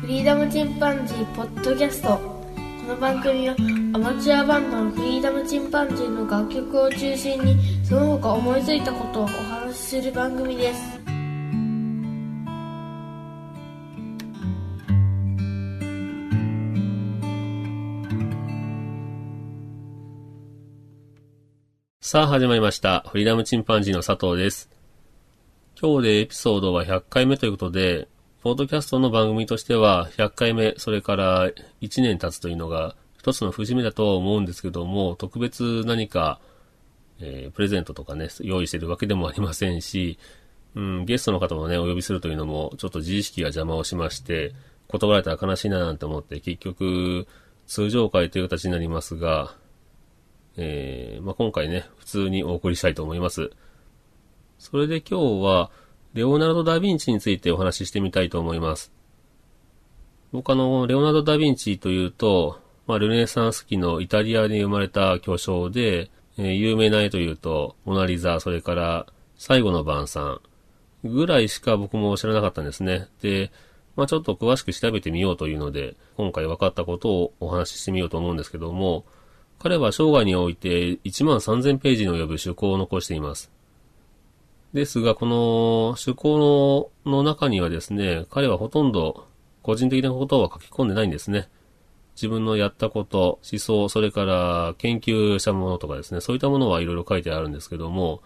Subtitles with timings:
[0.00, 2.22] フリーダムチンパンジーポッドキャストこ
[2.86, 3.56] の番組は
[3.94, 10.98] アマチュアバンドのフリーダムチンパンジーの楽曲を中心にその他思いついたことをお話しする番組です
[22.00, 23.04] さあ始まりました。
[23.10, 24.70] フリーダムチンパンジーの佐藤です。
[25.78, 28.08] 今日でエピソードは100回目ということで、
[28.48, 31.50] ポッドキャストの番組としては100回目、それから
[31.82, 36.40] 1年経つというのが一つの節目だと思うんですけども、特別何か、
[37.20, 40.18] えープレゼントとかね、用意してるわけでもありませんし、
[40.74, 44.54] うん、ゲストの方もね、お呼びするというのも、ちょっと自意識が邪魔をしまして、
[44.86, 47.26] 断られたら悲しいななんて思って、結局、
[47.66, 49.56] 通常会という形になりますが、
[50.56, 53.50] えーまあ、今回ね、普通にお送りしたいと思います。
[54.58, 55.70] それで今日は、
[56.14, 58.92] レオナルド・ダ・ヴィンチについてお話ししてみたいと思います。
[60.32, 69.06] 僕あの、レオナルド・ダ・ヴィンチというと、まあ、ルネサンス期のイタリアに生まれた巨匠で、えー有名な絵というと、モナリザ、それから、
[69.36, 70.40] 最後の晩餐
[71.04, 73.08] ぐらいしか僕も知らなかったんですね。
[73.20, 73.52] で、
[73.94, 79.04] まあ、ちょっと詳しく調べてみようというので、今回分かったことをお話ししてみようと思うんですけども、
[79.58, 83.50] 彼は生涯において1万3000ページに及ぶ趣向を残しています。
[84.72, 89.26] ですが、この趣向の中にはですね、彼はほとんど
[89.62, 91.48] 個人的なことは書き込んでないんですね。
[92.16, 98.22] 自分のやったこと、思想、それから研究したものとかですね、そういったものはいろいろ書いてあるんですけども、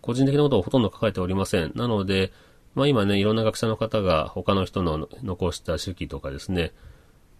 [0.00, 1.72] 個人的なことをほとんど書かれておりません。
[1.74, 2.32] なので、
[2.74, 6.72] まあ今ね、いろんな学者の方が他の人の残した手記とかですね、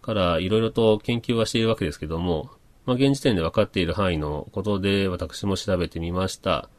[0.01, 2.51] からいろいろと研究はしているわけですけども、
[2.87, 6.71] まあ現時点で分かっている範囲のことで私も調べてみました。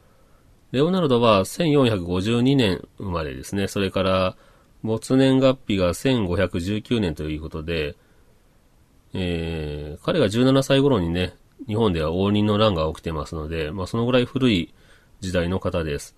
[0.70, 3.68] レオナルドは1452年生まれですね。
[3.68, 4.36] それから、
[4.82, 7.96] 没年月日が1519年ということで、
[9.14, 11.34] えー、彼が17歳頃にね、
[11.66, 14.74] 日本では応仁の乱が起きてますので、まあそのぐらい古い
[15.20, 16.14] 時代の方です。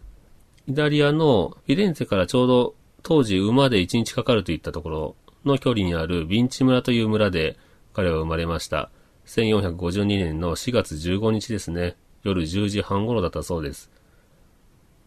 [0.67, 7.57] イタリアのフィレンツェからちょうど当時馬で1日かかるといったところの距離にあるビンチ村という村で
[7.95, 8.91] 彼は生まれました。
[9.27, 11.97] 1452年の4月15日ですね。
[12.25, 13.91] 夜10時半頃だったそうです。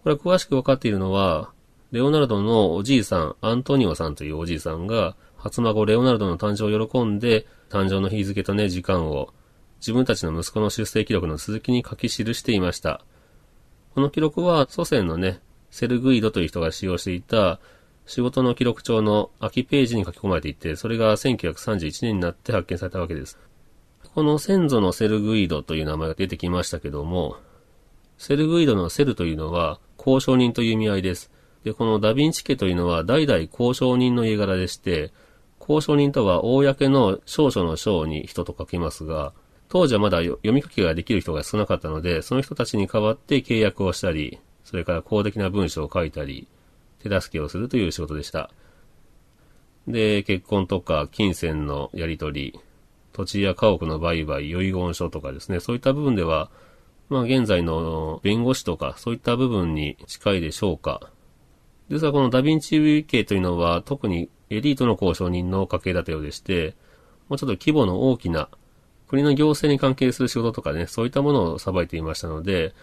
[0.03, 1.51] これは詳しく分かっているのは、
[1.91, 9.29] レオナルドのおじいさん、アントニオさんというおじいさんが、初孫レオナルドの誕生を喜んで、誕生の日付とね、時間を、
[9.79, 13.01] 自分たちの息子の出生記録の続きに書き記していました。
[13.95, 15.39] この記録は祖先のね、
[15.71, 17.59] セルグイドという人が使用していた
[18.05, 23.39] 仕事の記録帳の空きページに書き込まれていて、それが1931年になって発見されたわけです。
[24.13, 27.37] この先祖のセルグイドという名前が出てきましたけども、
[28.17, 31.31] セルグイドのセルというのは交渉人という意味合いです。
[31.63, 35.13] で、このダヴィンチ家というのは代々交渉人の家柄でして、
[35.59, 39.33] 交渉人とは公の少々の章に人と書きますが、
[39.69, 46.47] 当時はまだ読み書きができる人が少なかったので、その人たちに代わって契約をしたり、それから公的な文書を書いたり、
[47.01, 48.51] 手助けをするという仕事でした。
[49.87, 52.59] で、結婚とか金銭のやり取り、
[53.13, 56.49] 土地や家屋の売買、遺言書とかですね、そういった部分では、
[57.13, 61.09] まあ現在の弁護士とかそういった部分に近いでしょうか。
[61.89, 66.75] ですがこのダヴィンチ家というのは特にエリートの交渉人の家系だったようでして、
[67.29, 68.49] もうちょっと規模の大きな
[69.07, 72.73] 国の行政に関係する仕事とかね、そういったものをさばいていましたので、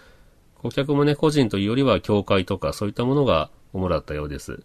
[0.63, 4.63] 顧客もね、個人というよりは教会とかそういったものが主だったようです。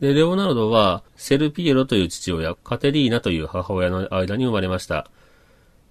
[0.00, 5.10] で、レオナルドはセルピエロという父親、カテリーナという母親の間に生まれました。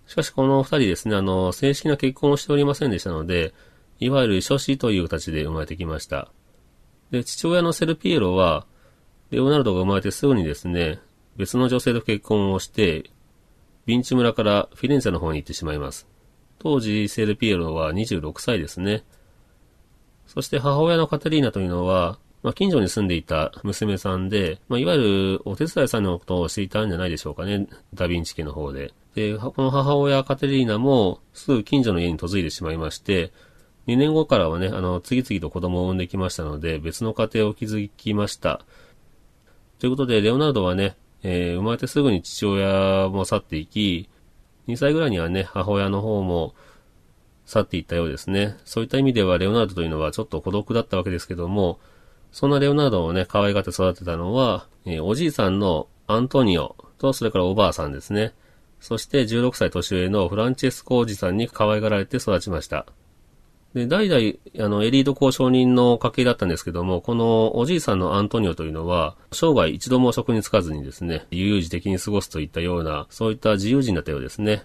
[0.07, 3.53] しかしこの二人ですね、あの、正式な結婚をしておりませんでしたので、
[3.99, 6.31] いわゆる諸子という形で生まれてきました。
[7.11, 8.65] で、父親のセルピエロは、
[9.31, 10.99] レオナルドが生まれてすぐにですね、
[11.35, 13.11] 別の女性と結婚をして、
[13.85, 16.07] ビンチ村からフィレンツェの方に行ってしまいます。
[16.59, 19.03] 当時、セルピエロは26歳ですね。
[20.25, 27.67] そして母親のカテリーナというのは、まあ、近所に住んでいた娘さんで、まあ、いわゆるお手伝いさんのことをしていたんじゃないでしょうかね。
[27.93, 28.93] ダヴィンチ家の方で。
[29.15, 33.31] で、この母親カテリーナもすぐ近所の家に嫁いでしまいまして、
[33.87, 38.61] 2年後からはね、あの、次々と子供を産んできましたので、別の家庭を築きました。
[39.79, 44.09] ということで、レオナルドはね、えー生まれてすぐに父親も去っていき、
[44.67, 46.53] 2歳ぐらいにはね、母親の方も
[47.45, 48.57] 去っていったようですね。
[48.65, 51.79] そういった意味では、レオナルドというのはちょっと孤独だったわけですけども、
[52.37, 58.35] そんなレオナルドをね、可愛がって育てたのは、えーおじいさんのアントニオと、それからおばあさんですね。
[58.79, 62.85] そして16歳年上のフランチェスコおじさんに可愛がられて育ちました。
[63.73, 74.61] で、代々、あの、エリート交渉人の家系だったんですけども、このおじいさんのアントニオというのは、生涯一度も職に就かずにですね、悠々自適に過ごすといったような、そういった自由人だったようですね。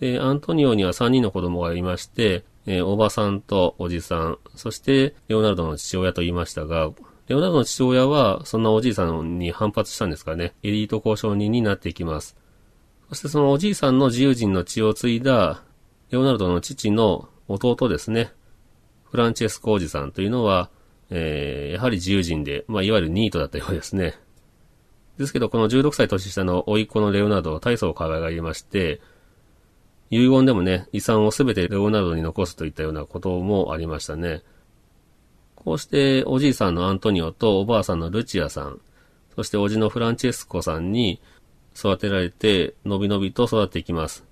[0.00, 6.90] で、アントニオには3人の子供がいまして、えー、おばさんとおじさん、そしてレオナルドの父親と言いましたが、
[7.28, 10.54] レオナルドの父親は、そんなおじいさんに反発したんですかね。
[10.62, 12.36] エリート交渉人になっていきます。
[13.08, 15.62] そしてそのおじいさんの自由人の血を継いだ、
[16.10, 18.32] レオナルドの父の弟ですね。
[19.04, 20.70] フランチェスコおじさんというのは、
[21.10, 24.14] えー、やはり自由人で、まあ、いわゆるニートだったようですね。
[25.18, 29.00] ですけど、この16歳年下の甥っ子のレオナルドは大層可愛がりまして、
[30.10, 34.42] 遺言でもね、遺産をすべてレオナルドに残すといったようなこともありましたね。
[35.54, 38.80] こうしておじいさんのアントニオとおばあさんのルチアさん、
[39.34, 41.20] そしておじのフランチェスコさんに
[41.76, 44.24] 育てられて、のびのびと育っていきます。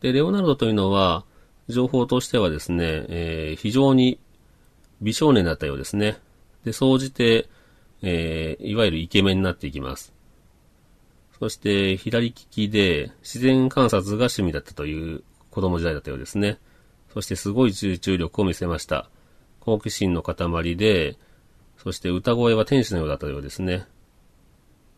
[0.00, 1.24] で、レオナルドというのは、
[1.68, 4.20] 情報としてはですね、えー、非常に
[5.00, 6.18] 美少年だったようですね。
[6.64, 7.48] で、総じて、
[8.02, 10.12] えー、いわゆるイケメンになっていきます。
[11.38, 16.58] そして、左利きで、自然観察が趣味だったという子供時代だったようですね。
[17.12, 19.10] そして、すごい集中力を見せました。
[19.60, 21.16] 好奇心の塊で、
[21.76, 23.86] そして歌声は天使のようだったようですね。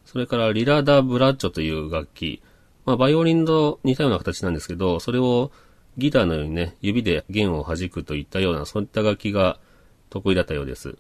[0.05, 2.41] それからリラダ・ブラッチョという楽器。
[2.87, 5.51] まあ、バイオリンと似たような形なんですけど、それを
[5.99, 9.59] ギターのようにね、指で弦を弾くといったような、そういった楽器が
[10.09, 10.97] 得意だったようです。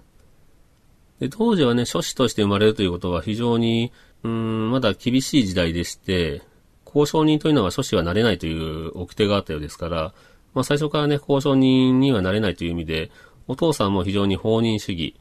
[1.20, 3.92] で、当時はね、書士として生まれるということは非常に、
[4.22, 6.42] うん、まだ厳しい時代でして、
[6.86, 10.14] 交渉人というのは書士はなれないという掟があったようですから、
[10.54, 13.10] まあ最初からね、交渉人にはなれないという意味で、
[13.46, 15.14] お父さんも非常に放任主義。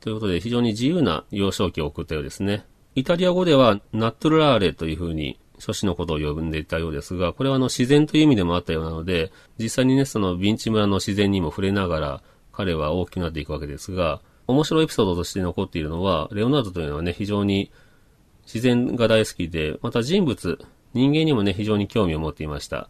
[0.00, 2.64] ということで、非常に自由な幼少期を送ったようですね。
[2.94, 12.22] イタリア語では、ナットルラーレというふうに、諸子のことを呼んでいたようですが、これはあの自然という意味でもあったようなので、実際にね、そのビンチ村の自然にも触れながら、
[12.52, 17.70] 彼は大きくなっていくわけですが、面白いエピソードとして残っているのは、レオナルドというのはね、非常に
[18.44, 20.58] 自然が大好きで、また人物、
[20.92, 22.88] 人間にもね、非常に興味を持っていました。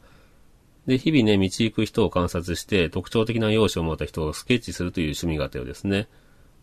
[0.86, 6.08] で、日々ね、道行く人を観察して、特徴的な容姿を持った人をスケッチするという趣味があったようですね。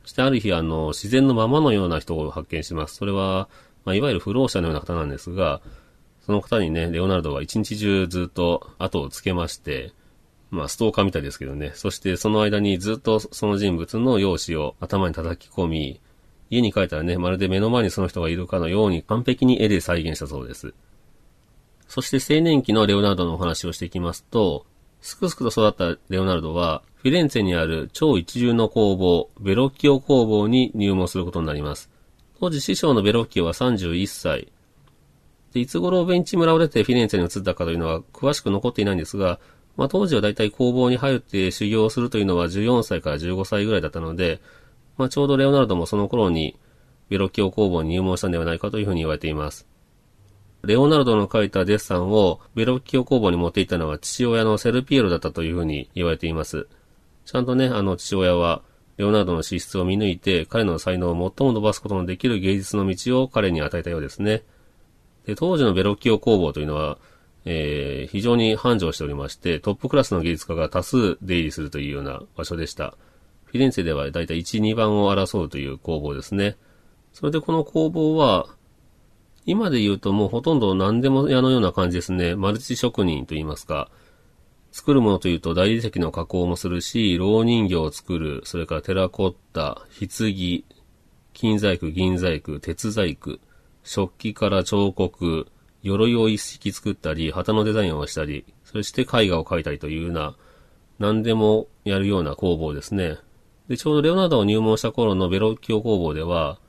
[0.04, 2.96] そしてある日、あの、自然のままのような人を発見します。
[2.96, 3.50] それは、
[3.86, 5.62] まあ、いわゆる不老者のような方なんですが、
[6.26, 9.94] その方にね、レオナルドは一日中ずっと後をつけまして、
[10.50, 11.72] まあ、ストーカーみたいですけどね。
[11.76, 16.02] そしてその間にずっとその人物の容姿を頭に叩き込み、
[16.50, 20.74] 家に帰ったらね、まるで目の前にその人がいるかのように完璧に絵で再現したそうです。
[21.88, 24.66] そして青年期のレオナルドのお話をしていきますと、
[25.02, 31.90] すくすくと育ったレオナルドは、フィレンツェにある超一流の工房、ベロッキオ工房に入門することになります。
[32.40, 34.52] 当時師匠のベロッキオは31歳。
[35.54, 39.40] で、いつ頃ベンチ村を出てフィレンツェに移ったかというのは詳しく残っていないんですが、
[39.78, 44.42] まあ当時はだいたい工房に入って修行するというのは14歳から15歳ぐらいだったので、
[44.98, 46.60] まあちょうどレオナルドもその頃に
[47.10, 49.68] ベロッキオ工房に入門したんではないかというふうに言われています。
[50.64, 56.68] レオナルドの描いたデッサンをベロッキオ工房に持っていったのは父親のセルピエロだったというふうに言われています。
[57.26, 58.64] ちゃんとね、あの父親は
[58.98, 64.44] レオナルドの資質を見抜いて彼の才能を最も伸ばすことのできる芸術の道を彼に与えたようですね。
[65.26, 66.98] で、当時のベロッキオ工房というのは、
[67.50, 72.98] えー、非常に繁盛しておりまして、トップクラスの芸術家が多数出入りするというような場所でした。
[73.46, 76.58] フィレンツェではだいたい1、2番を争うという工房ですね。
[77.14, 78.48] それでこの工房は、
[79.46, 82.36] 今で言うともうほとんど何でも屋のような感じですね。
[82.36, 83.90] マルチ職人と言いますか。
[84.74, 90.66] 作るものというと大理石の加工もするし、老人形を作る、それからテラコッタ、棺、
[91.32, 93.40] 金細工、銀細工、鉄細工、
[93.84, 95.48] 食器から彫刻、
[95.88, 100.36] 鎧を一式作ったり、旗のデザインをしたり、そして絵画を描いたりというような、
[101.00, 103.18] 何でもやるような工房ですね。
[103.68, 106.60] で、ちょうどレオナルドを入門した頃のベロッキオ工房では、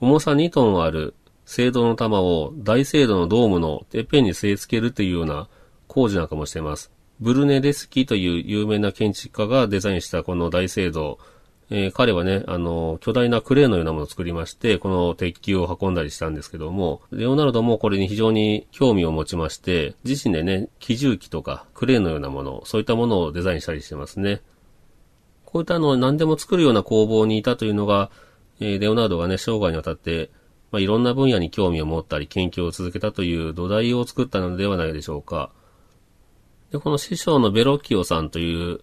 [0.00, 1.14] 重さ2トンある
[1.44, 5.48] 精度の玉を大精度のドームのてっぺんに据え付けるというような
[5.88, 6.90] 工事なんかもしています。
[7.20, 11.18] ブルネデスキという有名な建築家がデザインしたこの大聖堂。
[11.72, 24.42] えー、彼はね、あの、巨大なクレーンのようなものを作りまして、この鉄球を運んだりしたんですけども、レオナルドもこれに非常に興味を持ちまして、自身でね、機重機とかクレーンのようなもの、そういったものをデザインしたりしてますね。
[25.44, 28.10] こういったあの何でも作るような工房にいたというのが、
[28.60, 30.30] えー、レオナルドがね、生涯にわたって
[30.70, 35.50] まあ、いろんな分野に興味を持ったり研究を続けたという土台を作ったのではないでしょうか。
[36.70, 38.80] で、この師匠のベロッキオさんという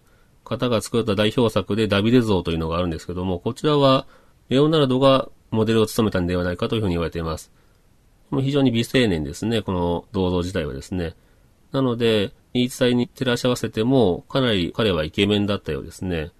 [0.48, 4.06] 方が作った代表作でダビデ像というのがあるんですけども、こちらは
[4.48, 7.52] レオナルドがモデルを務めたんではないかというふうに言われています。
[8.30, 11.14] もう非常に美青年ですね、この銅像自体はですね。
[11.72, 16.30] なので、言い伝えに照らし合わせても、かなり彼はイケメンだったようですね。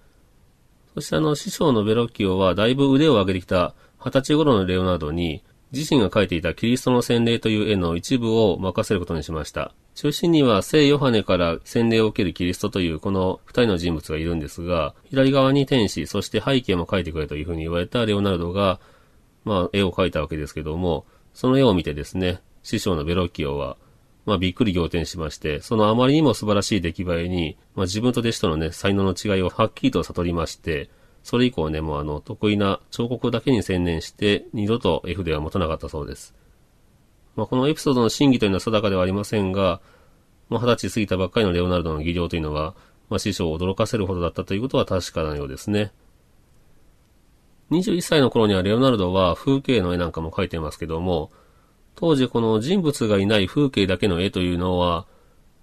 [0.95, 9.71] そしてあの、師匠のベロッキオはだいぶ腕を上げてきた二十歳頃のレオナルドに、自身が描いていたキリストの洗礼という絵の一部を任せることにしました。
[9.99, 18.79] 中心には聖ヨハネから洗礼を受けるキリストというこの二人の人物がいるんですが、左側に天使、そして背景も描いてくれというふうに言われたレオナルドが、
[19.43, 23.75] まあ、絵を描いたわけですけども、その絵を見てですね、師匠のベロッキオは、
[24.25, 30.89] まあ、びっくり仰天しまして、そのあまりにも素晴らしい出来栄えに、まあ、自分と弟子とのね、才能の違いをはっきりと悟りまして、
[31.23, 36.33] それ以降ね、もうあの、得意な彫刻だけに専念して、二度と F では持たなかったそうです。
[37.39, 39.79] まあ、このエピソードの真偽というのは定かではありませんが、
[40.49, 42.75] まあ、二十歳過ぎたばっかりのレオナルドの技量というのは、
[43.09, 45.93] まあ、師匠を驚かせるほどだったということは確かなようですね。
[47.71, 51.31] 21歳の頃にはレオナルドは風景の絵なんかも描いてますけども、
[51.95, 55.05] 当時この人物がいない風景だけの絵というのは、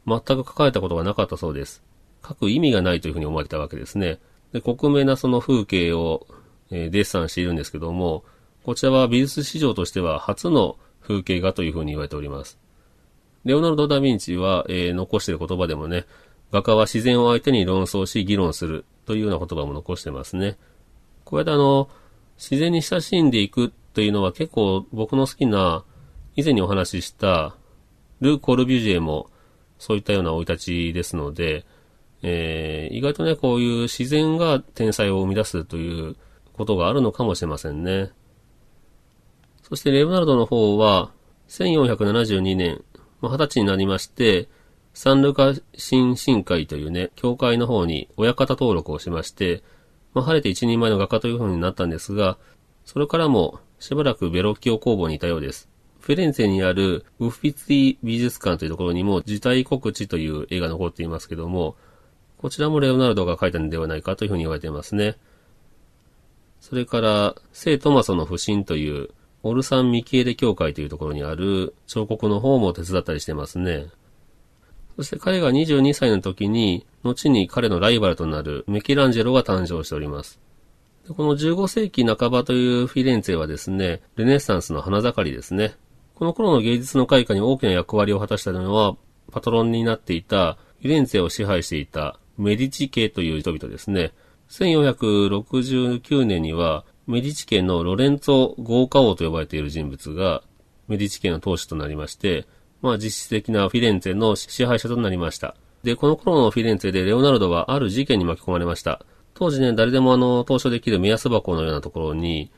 [0.06, 1.82] 全く描かれたことがなかったそうです。
[2.22, 4.18] 描く意味がないというふうに思われたわけですね。
[4.52, 6.26] で、克明なその風景を、
[6.70, 8.24] え、デッサンしているんですけども、
[8.64, 12.58] こちらは美術史上としては初の風景画というふうに言われております。
[13.44, 16.04] レオナルド・ダ・ヴィンチは、えー、残している言葉でもね、
[16.52, 20.56] 画家は自然を相手に論争し議論するというような言葉も残してますね。
[21.24, 21.88] こうやってあの、
[22.36, 25.84] 自然に親しんでいくというのは結構僕の好きな、
[26.34, 27.56] 以前にお話しした
[28.20, 29.30] ルー・コルビュジエも
[29.78, 31.64] そういったような生い立ちですので、
[32.22, 36.16] えー、意外とね、こういう自然が天才を生み出すという
[36.52, 38.10] ことがあるのかもしれませんね。
[39.68, 41.10] そしてレオナルドの方は、
[41.48, 42.84] 1472年、
[43.20, 44.48] まあ、20歳になりまして、
[44.94, 49.64] サンルカ新進会というね、教会の方に親方登録をしまして、
[50.14, 52.38] まあ、晴れて一人前の画家という風になったんですが、
[52.84, 55.68] それからもしばらくベロッキオ工房にいたようです。
[55.98, 61.74] フィレンツェにあるウッフィツィ美術館というところにも自体告知という絵が残っていますけども、
[62.38, 65.16] こちらもレオナルドが描いたのではないかというふうに言われていますね。
[66.60, 69.10] それから、聖トマソの不審という、
[69.48, 73.86] オルサン・ミキエレ教会というところにある彫刻の方も手伝ったりしてますね。
[74.96, 80.40] そして彼が22歳の時に、後に彼のライバルとなるメキランジェロが誕生しております。
[81.08, 85.74] この15世紀半ばというフィレンツェはですね、ルネッサンスの花盛りですね。
[86.14, 88.96] この頃の芸術の開花に大きな役割を果たしたのは、
[89.30, 94.12] パトロンになっていたフィレンツェを支配していたメディチ家という人々ですね。
[94.48, 100.42] 1469年には、メディチ家のロレンツォ豪華王と呼ばれている人物が、
[100.88, 102.46] メディチ家の当主となりまして、
[102.82, 105.54] まあ実質的なフィレンツェの支配者となりました。
[105.84, 109.04] で、この頃のフィレンツェでレオナルドはある事件に巻き込まれました。
[109.34, 112.50] 当時ね、誰でもあの、投書できる目安箱のようなところに、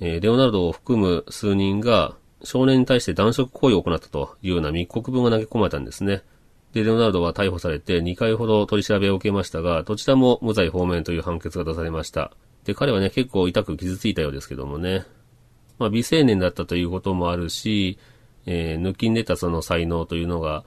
[0.00, 6.22] えー、レオナルドを含む数人が少年に対して男色行為を行ったというような密告文が投げ込まれたんですね。
[6.72, 12.32] で、レオナルドは逮捕されて2回ほど取り調べを受けましたが、どちらも無罪放免という判決が出されました。
[12.64, 15.04] で、彼はね、結構痛く傷ついたようですけどもね。
[15.78, 17.98] まあ、未成年だったということもあるし、
[18.46, 20.64] えー、抜きん出たその才能というのが、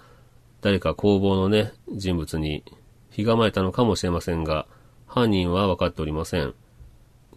[0.62, 2.64] 誰か工房のね、人物に
[3.12, 4.68] ひがまれたのかもしれませんが、
[5.06, 6.54] 犯人は分かっておりません。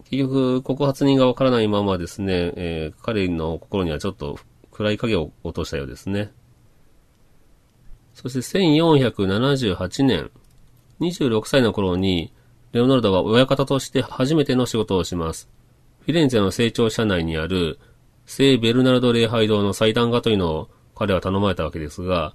[0.09, 4.37] 結局、告発人が分からないままですね、えー、彼の心にはちょっと
[4.71, 6.31] 暗い影を落としたようですね。
[8.13, 10.31] そして1478年、
[10.99, 12.33] 26歳の頃に、
[12.71, 15.49] レオナルドは親方として初めての仕事をします。
[16.01, 17.79] フィレンツェの成長社内にある
[18.25, 22.33] 聖ベルナルド礼拝堂の祭壇画というのを彼は頼まれたわけですが、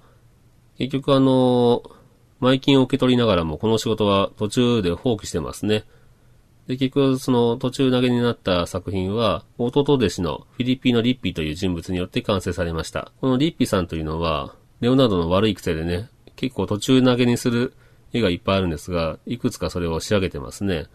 [0.77, 1.81] 結局あの、
[2.39, 5.85] 前金を受け取りながらもこの仕事は途中で放棄してますね。
[6.67, 13.11] で、結局その途中投げになった作品は、弟弟子のフィリピーノ・リッピーという人物によって完成されました。
[13.21, 17.73] このリッピーさんというのは、レオナルドの悪い癖でね、結構途中投げにする
[18.13, 20.87] 絵がいっぱいあるんですが、いくつかそれを仕上げてますね。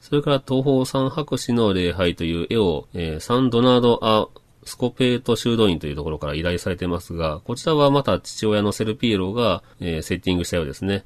[0.00, 4.28] それから東方三博士の礼拝という絵を、えー、サンドナード・ア・
[4.64, 11.04] スコペート修道院というところから依頼されてますが、こちらはまた父親のセルピエロが、えー、セッティングしたようですね。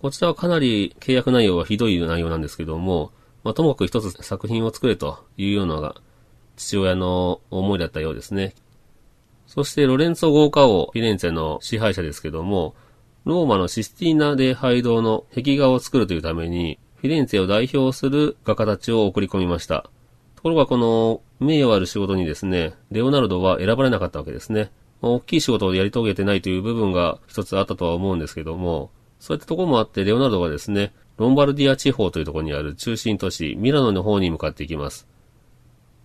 [0.00, 3.12] こちらはかなり契約内容はひどい内容なんですけども、
[3.44, 5.96] まあ、ともかく一つ作品を作れというようなが
[6.56, 8.54] 父親の思いだったようですね。
[9.46, 12.74] そしてロレンツォ豪華王、フィレンツェの支配者ですけども、
[13.24, 19.90] ローマのシスティーナ礼拝堂の壁画を作るというために、フィレンツェを代表する画家たちを送り込みました。
[20.36, 24.70] ところがこの名誉ある仕事にですね、レオナルドは選ばれなかったわけですね。
[25.02, 35.06] まあ、大きい仕事をやり遂げてないという部分が一つあったとは思うんですけども、そういったところもあって、レオナルドはですね、ロンバルディア地方というところにある中心都市、ミラノの方に向かっていきます。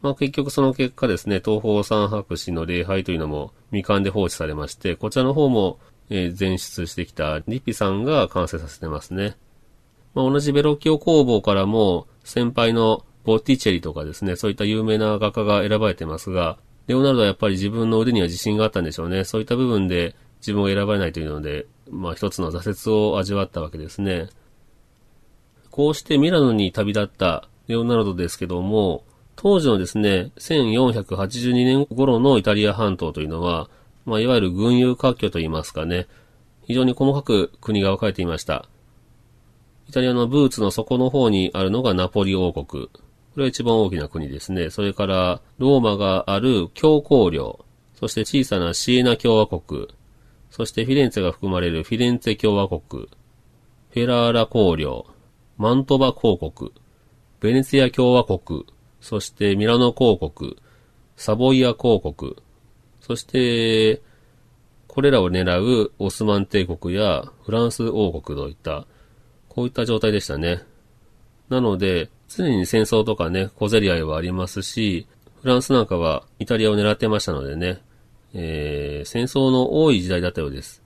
[0.01, 9.35] まあ結局その結果ですね、東方三博士の礼拝というのも未完で放置されまして、こちらの方もえー前出してきたリピさんが完成させてますね。
[10.13, 16.57] まあ、同じベロッキオ工房からも先輩のボッティチェリとかですね、そういった有名な画家が選ばれてますが、
[16.87, 19.23] レオナルドはやっぱり自分の腕には自信があったんでしょうね。
[19.23, 24.29] そういった部分で自分を選ばれないというので、まあ一つの挫折を味わったわけですね。
[25.71, 29.03] こうしてミラノに旅立ったレオナルドですけども、
[29.35, 33.69] 当時のですね、1482年頃のイタリア半島というのは、
[34.05, 36.07] まあ、いわゆる群雄割拠といいますかね、
[36.65, 38.67] 非常に細かく国が分かれていました。
[39.89, 42.87] イタリアのブーツの底の方にあるのがナポリ王国。
[42.87, 42.89] こ
[43.37, 44.69] れは一番大きな国ですね。
[44.69, 47.65] それから、ローマがある教皇領。
[47.99, 49.87] そして小さなシエナ共和国。
[50.49, 53.09] そしてフィレンツェが含まれるフィレンツェ共和国。
[53.89, 55.05] フェラーラ公領。
[55.57, 56.71] マントバ公国。
[57.41, 58.65] ベネツィア共和国。
[59.01, 60.57] そしてミラノ公国。
[61.15, 62.35] サボイア公国。
[63.05, 64.01] そして、
[64.87, 68.87] これらを狙うオスマン帝国やフランス王国といった、
[69.47, 70.63] こういった状態でしたね。
[71.49, 75.05] なので、常に戦争とかね、小競り合いはありますし、
[75.43, 77.83] フランスなんかはイタリアを狙ってましたのでね、
[78.33, 80.81] えー、戦争の多い時代だったようです。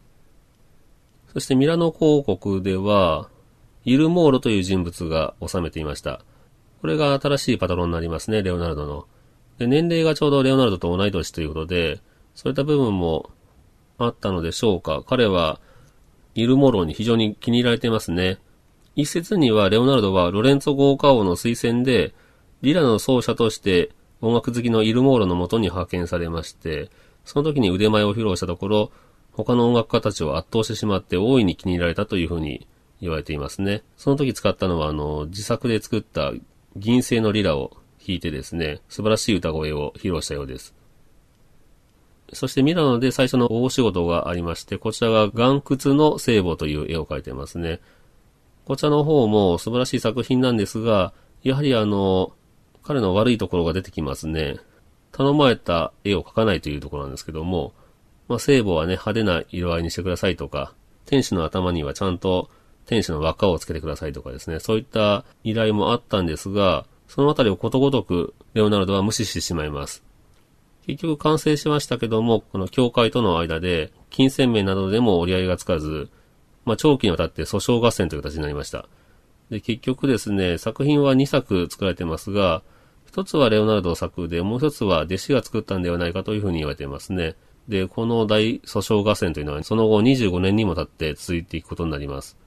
[1.32, 3.30] そしてミラノ公国では、
[3.86, 6.20] イルモーロという人物が治めていました。
[6.82, 9.06] これが新しいパトロンになりますね、レオナルドの。
[9.58, 12.00] で、年齢がちょうどレオナルドと同い年ということで、
[12.40, 13.32] そういった部分も
[13.98, 15.04] あったのでしょうか。
[15.06, 15.60] 彼は、
[16.36, 18.38] イルモーロに非常に気に入られていますね。
[18.96, 22.14] 一説には、レオナルドはロレンツォ豪華王の推薦で、
[22.62, 23.92] リラの奏者として
[24.22, 26.90] 音楽好きのイルモーロのもとに派遣されまして、
[27.26, 28.92] その時に腕前を披露したところ、
[29.34, 32.68] 他の音楽家たちを圧倒してしまって大いに気に入られたというふうに
[33.02, 33.84] 言われていますね。
[33.98, 36.32] その時使ったのは、あの、自作で作った
[36.78, 40.79] 銀製のリラを弾いてですね、素晴らしい歌声を披露したようです。
[42.34, 47.80] そしてミラノで最初の大仕事がありまして、こちらが岩窟の聖母という絵を描いてますね。
[48.66, 52.34] こちらの方も素晴らしい作品なんですが、やはりあの、
[52.84, 54.58] 彼の悪いところが出てきますね。
[55.12, 57.74] 頼まれた絵を描かないというところなんですけども、
[58.28, 60.74] まあ、聖母はね、派手な色合いにしてくださいとか、
[61.06, 62.50] 天使の頭にはちゃんと
[62.86, 70.04] 天使の輪っかをつけてくださいとかですね、そういった依頼もあったんですが、そのあたりをことごとくレオナルドは無視してしまいます。
[70.90, 76.10] 結局完成しましたけども、この教会との間で、金銭面などでも折り合いがつかず、
[76.66, 78.88] まあ、長期にわたって訴訟合戦という形になりました。
[79.50, 82.64] で、結局ですね、作品は2作作られてますが、
[83.06, 87.36] 一つはレオナルド作で、もう一つは弟子が作ったんではないかというふうに言われていますね。
[87.68, 92.38] で、この大訴訟合戦というのは、その後25年にも経って続いていくことになります。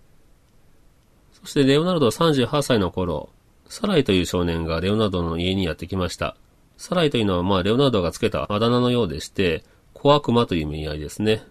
[1.32, 3.28] そしてレオナルドは38歳の頃、
[3.68, 6.36] サライという少年がレオナルドの家にやってきました。
[6.82, 9.62] サライというのは、まあ、レオナルドがつけたあだ名のようでして、
[9.94, 11.44] 小悪魔という意味合いですね。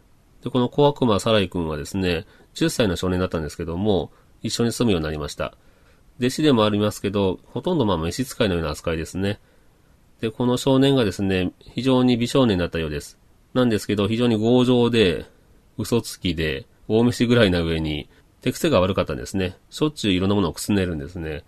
[0.43, 5.53] で、この小悪魔サライ君はですね、10歳の少年だったんですけども、一緒に住むようになりました。
[6.19, 9.39] 弟子でもありますけど、ほとんどまあ召使いのような扱いですね。
[10.19, 13.17] で、この少年がですね、非常に美少年だったようです。
[13.53, 15.27] なんですけど、非常に強情で、
[15.77, 18.09] 嘘つきで、大飯ぐらいな上に、
[18.41, 19.55] 手癖が悪かったんですね。
[19.69, 21.45] しょっちゅういろんなものをくすねるんですね。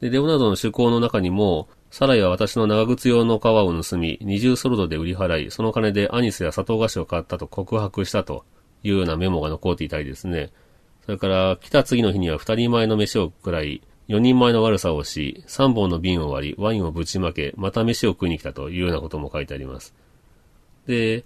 [0.00, 8.44] で、レオナルドの趣向の中にも、サライは私の長靴用の皮を盗み、二重ソルドで売り払い、その金でアニスや砂糖菓子を買ったと告白したと
[8.82, 10.50] いうようなメモが残っていたりですね。
[11.06, 19.94] それから、来た次の日には二人前の飯を食らい、四人前の悪さをし、三本の瓶を割り、ワインをぶちまけ、また飯を食いに来たというようなことも書いてあります。
[20.86, 21.24] で、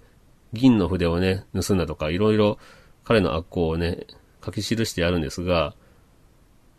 [0.53, 2.57] 銀の筆をね、盗んだとか、いろいろ
[3.03, 4.07] 彼の悪行をね、
[4.43, 5.75] 書き記してあるんですが、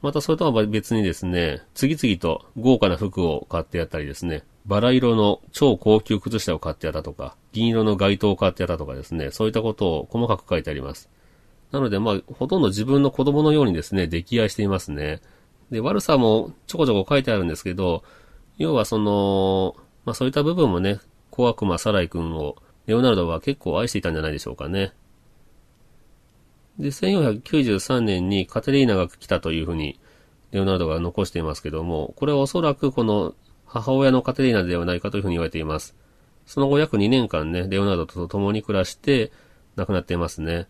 [0.04, 11.08] またそれとは別にですね、次々と豪華な服を買ってやったりですね、バラ色の超高級靴下を買ってやったとか、銀色の街灯を買ってやったとかですね、そういったことを細かく書いてあります。
[11.72, 15.22] なので、まあ、ほとんど自分の子供のようにですね、溺愛していますね。
[15.70, 18.04] で、悪さもちょこちょこ書いてあるんですけど、
[18.58, 24.92] 要はその、まあそういった部分もね、小悪魔サライ君を、レオナルドは結構愛していたんじゃないでしょうかね。
[26.78, 30.00] で、1493年にカテリーナが来たというふうに、
[30.50, 33.34] レオナルドが残していますけども、これはおそらくこの
[33.66, 35.96] 母親のカテリーナではないかというふうに言われています。
[36.46, 39.32] その後約2年間ね、レオナルドと共に暮らして
[39.76, 40.68] 亡くなっていますね。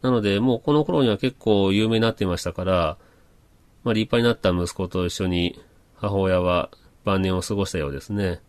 [0.00, 2.98] なので、もうこの頃には結構有名になっていましたから、
[3.84, 5.60] まあ立派になった息子と一緒に
[5.96, 6.70] 母親は
[7.04, 8.40] 晩年を過ごしたようですね。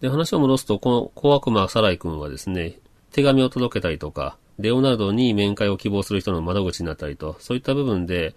[0.00, 2.78] で、話を戻すと、この小悪魔サライ君はですね、
[3.12, 8.34] 手紙を届けたりとか、レオナルドに面会を希望する人の窓口になったりと、そういった部分で、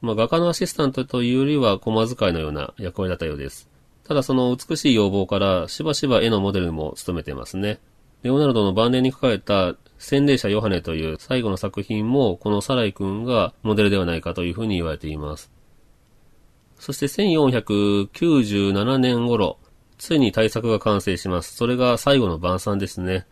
[0.00, 3.68] まあ画家のアシスタントというよりは駒使いのような役割だったようです。
[4.04, 7.78] ただその美しい要望からしばしば絵のモデルも務めてますね。
[8.22, 15.50] レオナルドの晩年に描かれた洗礼者ヨハネという最後の作品もこのサライ君がモデルではないかというふうに言われています。
[16.78, 19.58] そして1497年頃、
[19.98, 21.54] ついに大作が完成します。
[21.54, 23.24] それが最後の晩餐ですね。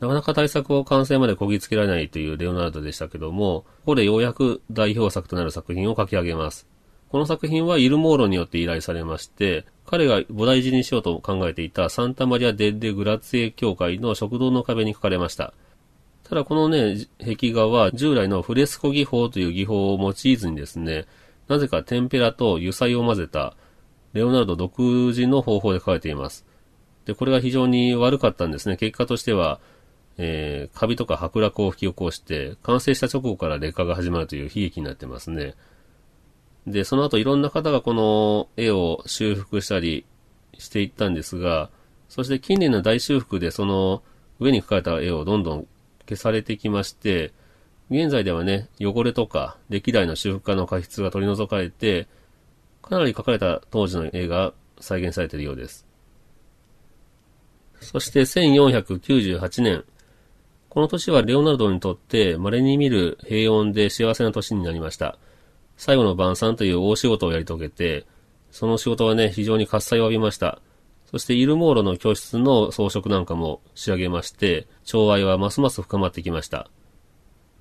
[0.00, 6.66] なかなか大作を完成までこぎつけられないというレオナルドでしたけども、ここでようやく代表作となる作品を書き上げます。
[7.10, 15.52] この作品はイルモーロによって依頼されまして、彼が菩提寺にしようと考えていたサンタマリア・デッデ・グラツェ教会の食堂の壁に書かれました。
[16.24, 21.06] ただこのね、壁画は従来のフレスコ技法という技法を用いずにですね、
[21.48, 23.54] なぜかテンペラと油彩を混ぜた
[24.12, 26.46] レオナルド独自の方法で書かれています。
[27.04, 28.76] で、これが非常に悪かったんですね。
[28.76, 29.58] 結果としては、
[30.22, 35.54] えー、カビとか剥落を引き起こして、完成した直後から劣化が始まるという悲劇になってますね。
[36.66, 40.04] で、その後いろんな方がこの絵を修復したり
[40.58, 41.70] していったんですが、
[42.10, 44.02] そして近年の大修復でその
[44.40, 45.66] 上に描かれた絵をどんどん
[46.06, 47.32] 消されてきまして、
[47.88, 52.08] 現在ではね、汚れとか歴代の修復家の過失が取り除かれて、
[52.82, 55.86] かなり描かれた当時の絵が再現されているようです。
[57.80, 59.84] そして1498年、
[60.70, 65.18] この年はレオナルドにとって稀に見る平穏で幸せな年になりました。
[65.76, 68.06] 最後の晩餐という大仕事をやり遂げて、
[68.52, 70.60] その仕事はね、非常に喝采を浴びました。
[71.10, 76.70] そしてイルモーロの教室の装飾なんかも仕上げまして、寵愛はますます深まってきました。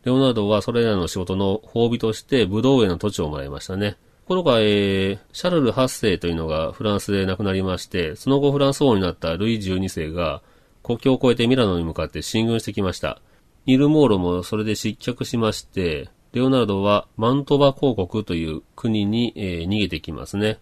[0.03, 3.93] レオナルドはそれらの仕事の褒美として武道園の土地をもらいましたね。
[3.93, 10.43] ところが、えー、シャルル8世というのがフランスで亡くなりまして、その後フランス王になったルイ12世が
[10.89, 13.21] 国境を越えてミラノに向かって進軍してきました。
[13.67, 20.57] イルモーロもそれで失脚しまして、レオナルドはマントバ公国という国に、えー、逃げてきますね。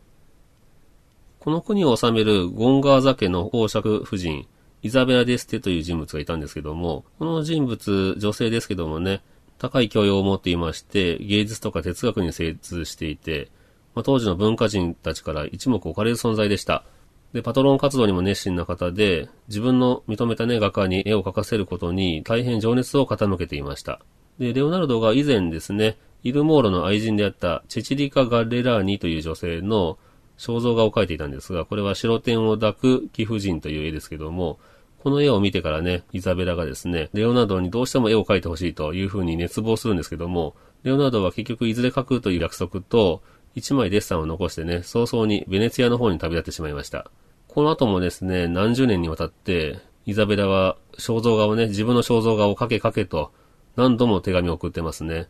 [1.40, 4.50] この国を治めるゴンガーザ家の公爵夫人、
[4.84, 9.22] イザベラ・デステという人物がいたんですけども、この人物、女性ですけどもね、
[9.60, 13.50] 高い教養を持っていまして、芸術とか哲学に精通していて、
[13.96, 16.84] まあ、当時の文化人たちから一目置かれる存在でした。
[17.34, 24.00] で、パトロン活動にも熱心な方で、自分の認めたね、画家に絵を描かせることに大変情熱を傾けていました。
[24.40, 29.98] で、レオナルドが以前ですね、イルモーロの愛人であったチェチリカ・ガレラーニという女性の
[30.38, 34.60] 肖像画を描いていたんですが、これは白点を抱く貴婦人という絵ですけども、
[35.00, 43.22] この絵を見てからね、イザベラがですね、レオナルドにどうしても絵を描いてほしいというふうに熱望するんですけども、レオナルドは結局いずれ描くという約束と、
[43.58, 47.10] 一枚デッサンを残してね、早々にベネツィアの方に旅立ってしまいました。
[47.48, 53.32] この後もですね、何十年にわたって、イザベラは肖像画をね、自分の肖像画を描け描けと、
[53.76, 55.28] 何度も手紙を送ってますね。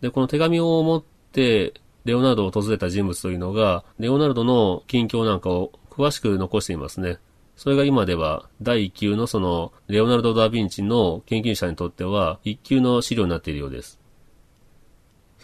[0.00, 7.18] で、この手紙を持って、レオナルドを訪れた人物というのが、レオナルドの近況なんかを詳しく残していますね。
[7.54, 14.00] それが今では第一級のその、レオナルド・ダ・ヴィンチの研究者にとっては一級の資料になっているようです。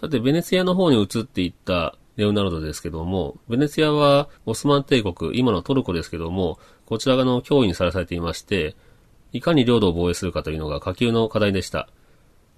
[0.03, 8.75] さて、ベネツィアの方に移っていったレオナルドですけども、ベネツィアはオスマン帝国、今のトルコですけども、こちら側の脅威にさらされていまして、
[9.33, 11.89] いかに領土を防衛するかというのが下級の課題でした。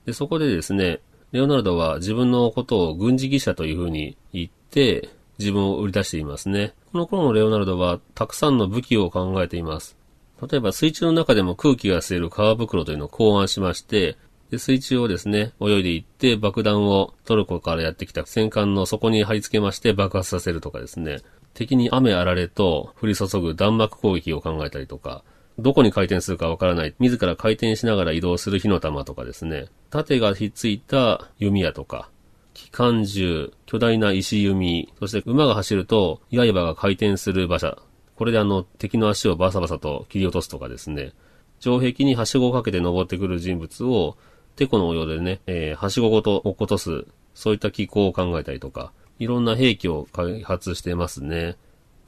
[0.07, 1.00] で、そこでですね、
[1.33, 6.72] レオナルドは自分のことを軍事技者というふうに言って、自分を売り出していますね。
[6.92, 9.98] この頃のレオナルドはたくさんの武器を考えています。
[10.40, 14.16] 例えば水中の中でも空気が吸える革袋というのを考案しまして、
[14.54, 21.18] で、水中をですね、泳いでいって爆弾をトルコからやってきた戦艦の底に貼り付けまして爆発させるとかですね、
[21.54, 25.24] 敵に雨あられと降り注ぐ弾幕攻撃を考えたりとか、
[25.58, 32.08] どこに回転するかわからない、自ら回転しながら移動する火の玉とかですね、盾がひっついた弓矢とか、
[32.54, 37.78] 機関銃、巨大な石弓、そして馬が走ると刃が回転する馬車、
[38.14, 41.12] これであの敵の足をバサバサと切り落とすとかですね、
[41.58, 44.16] 城壁にはしごをかけて登ってくる人物を
[44.56, 51.56] テコの応用でね、えー、はしごごと落っことす、そういった機構を考えたりとか、いろんな兵器を開発してますね。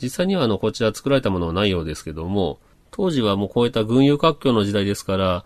[0.00, 2.58] 実際にはあの、こちら作られたものはないようですけども、
[2.90, 5.44] 当時はもうこういった軍友割拠の時代ですから、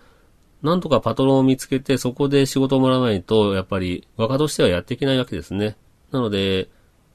[0.62, 5.76] なんとかパトロンを見つけてそこで仕事をもらわないと、やっぱり画家としてはやっていけないわけですね。
[6.12, 6.68] なので、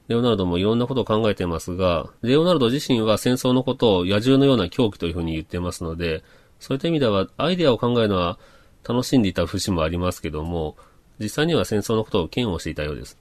[0.08, 6.22] レオナルドもいろんなことを考えてますが、レオナルド自身は戦争のことを野獣のような狂気というふうに言ってますので、
[6.60, 8.38] そういった意味ではアイデアを考えるのは
[8.86, 10.76] 楽しんでいた節もありますけども、
[11.18, 13.18] 実際には戦争のことを嫌悪していたようです。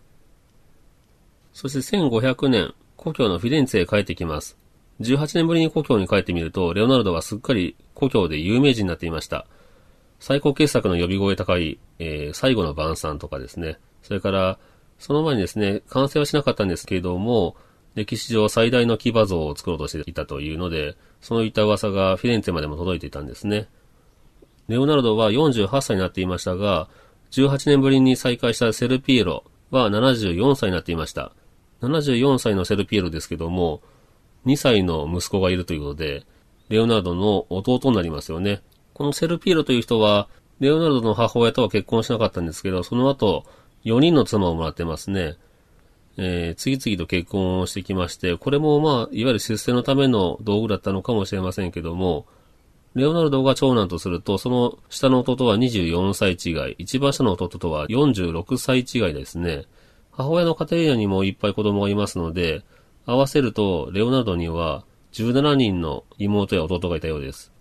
[1.54, 4.58] そして1500年、故郷のフィレンツェへ帰ってきます。
[5.02, 9.48] 18年ぶりに故郷に帰ってみると、レオナルドはすっかり故郷で有名人になっていました。
[10.20, 13.78] 最高傑作の呼び声高い、えー、最後の晩餐とかですね。
[14.04, 14.60] それから、
[15.00, 17.56] その前にですね、完成はしなかったんですけれども、
[17.96, 23.68] 歴史上最大の騎馬像を作ろうとしていたというので、そういった噂がフィレンツェまでも届いていたんですね。
[24.68, 26.88] レオナルドは48歳になっていましたが、
[27.32, 31.32] 18年ぶりに再会したセルピエロは74歳になっていました。
[31.82, 33.82] 74歳のセルピエロですけども、
[34.46, 36.26] 2歳の息子がいるということで、
[36.70, 38.62] レオナルドの弟になりますよね。
[38.94, 40.28] このセルピエロという人は、
[40.60, 43.46] レオナルドの母親とは結婚しなかったんですけど、その後、
[43.84, 45.36] 4人の妻をもらってますね。
[46.18, 52.26] えー、次々と結婚をしてきまして、これもまあ、いわゆる出世のための道具だったのかもしれませんけども、
[52.96, 59.66] レオナルドが長男とすると、その下の弟は24歳違い、一番下の弟とは46歳違いですね。
[60.12, 62.64] 母親の家庭内にもいっぱい子供がいますので、
[63.06, 67.52] 合わせると、レオナルドには17人の妹や弟がいたようです。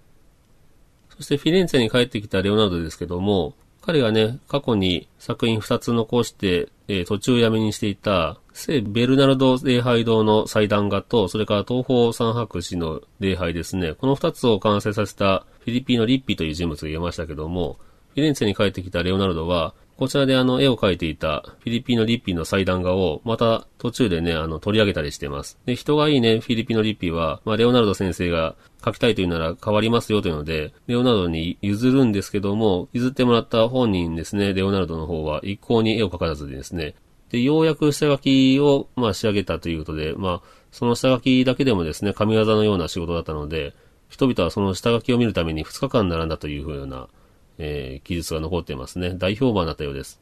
[1.16, 13.94] そしてフィレンツェに帰ってきたレオナルドですけども、彼がね、過去に作品2つ残して、えー、途中やめにしていた、聖ベルナルド礼拝堂の祭壇画と、それから東方三博士の礼拝ですね。
[13.94, 17.79] この二つを完成させたフィリピーの・リッピという人物がいましたけども、
[18.14, 25.59] フィレンツェに帰ってきたレオナルドは、こちらであの絵を描いていたフィリピーノ・リッピーの祭壇画をまた途中でね、あの取り上げたりしてます。
[25.66, 36.94] で、人がいいね、フィリピーノ・リッピーは、まあ、レオナルド先生が描きたいというなら変わりますよというので、レオナルドに譲るんですけども、譲ってもらった本人ですね、レオナルドの方は一向に絵を描かずでですね、
[37.30, 43.74] で、ようやく下書きを、まあ、仕上げたということで、まあ、その下書きだけでもですね、神業のような仕事だったので、
[44.09, 47.09] 人々はその下書きを見るために2日間並んだというふうな、
[47.58, 49.14] えー、記述が残っていますね。
[49.14, 50.20] 大評判だったようです。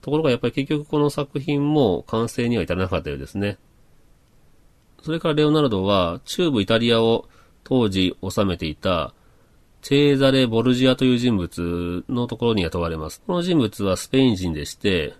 [0.00, 3.58] ところがやっぱり結局この作品も完成には至らなかったようですね。
[5.02, 7.28] それからレオナルドは中部イタリアを
[7.64, 9.14] 当時治めていた
[9.82, 13.22] チェーザレ・ボルジアという人物のところに雇われます。
[13.24, 15.14] この人物はスペイン人でして、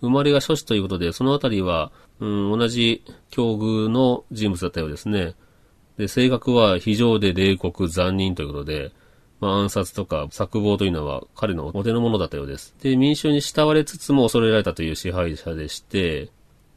[0.00, 5.34] 生まれが諸子ということで、そのあたりは、うん、同じ境遇の人物だったようですね。
[5.96, 8.92] で、性格は非常で冷酷残忍ということで、
[9.42, 12.76] まあ、暗殺とか策謀というのは彼のお手の物だったようです。
[12.80, 16.30] で、民衆に慕われつつも恐れられたという支配者でして、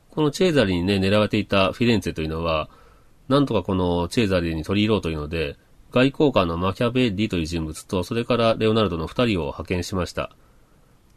[0.10, 2.68] このチェーザリにね、狙われていたフィレンツェというのは、
[3.28, 5.58] なんとかこのチェーザリに取り入ろうというので、
[5.92, 10.32] 外交官のマキャベッリという人物と、それからレオナルドの二人を派遣しました。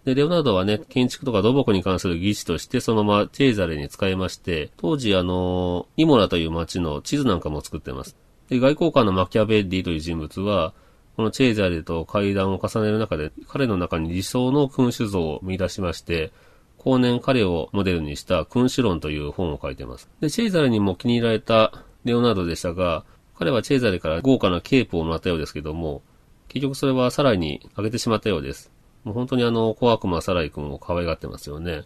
[0.04, 8.18] で、レオナルドはね、建築とか土木に関する技師として、そのままチェーザレに使いまして、当時あの、イモラという町の地図なんかも作っています。
[8.50, 10.74] で、外交官のマキャベッリという人物は、
[11.18, 16.30] このチェーザーレと会談を重ねる中で、彼の中に理想の君主像を見出しまして、
[16.76, 20.08] 後年彼をモデルにした君主論という本を書いています。
[20.20, 21.72] で、チェーザーレにも気に入られた
[22.04, 23.04] レオナルドでしたが、
[23.36, 26.02] 彼はチェーザーレから豪華なケープをもらったようですけども、
[26.46, 28.70] 結局それはサライにあげてしまったようです。
[29.02, 31.82] もう本当にあの、小悪魔サライ君を可愛がってますよね。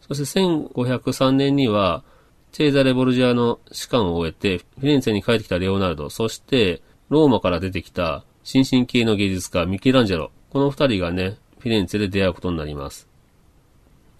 [0.00, 2.02] そして1503年には、
[2.50, 10.30] チェーザレ・ボルジアの士官を終えて、フィレンツェに帰ってきたレオナルド、そして、ローマから出てきた新進系の芸術家、ミケランジェロ。
[10.50, 13.08] この二人がね、フィレンツェで出会うことになります。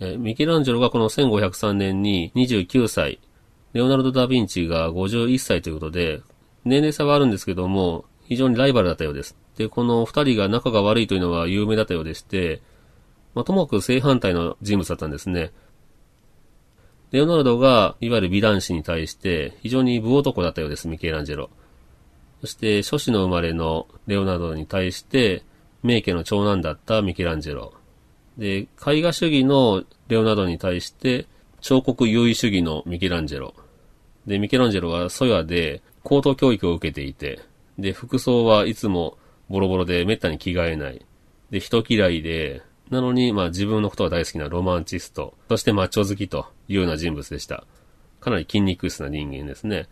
[0.01, 3.21] えミケランジェロがこの1503年に29歳、
[3.73, 6.23] レオナルド・ダ・ヴィンチが51歳ということで、
[6.65, 9.37] 年齢差はあるんですけども、非常にライバルだったようです。
[9.57, 12.63] で、この二人が仲が悪いというのは有名だったようでして、
[13.37, 15.53] まあ、ともかく正反対の人物だったんですね。
[17.13, 21.49] レオナルドが、いわゆる美男子に対して、非常に武男だったようです、ミケランジェロ。
[22.47, 25.43] そして諸子の生まれのレオナルドに対して、
[25.83, 27.73] 名家の長男だったミケランジェロ。
[28.39, 31.27] で、絵画主義のレオナルドに対して、
[31.61, 33.53] 彫刻優位主義のミケランジェロ。
[34.29, 37.41] で、ミケランジェロはソヤで高等教育を受けていて、
[37.81, 41.05] で、服装はいつもボロボロで滅多に着替えない。
[41.51, 47.65] で、人嫌いで、なのに、まあ自分のことが大好きなロマンチスト、そしてマッチョ好きというような人物でした。
[48.21, 49.89] かなり筋肉質な人間ですね。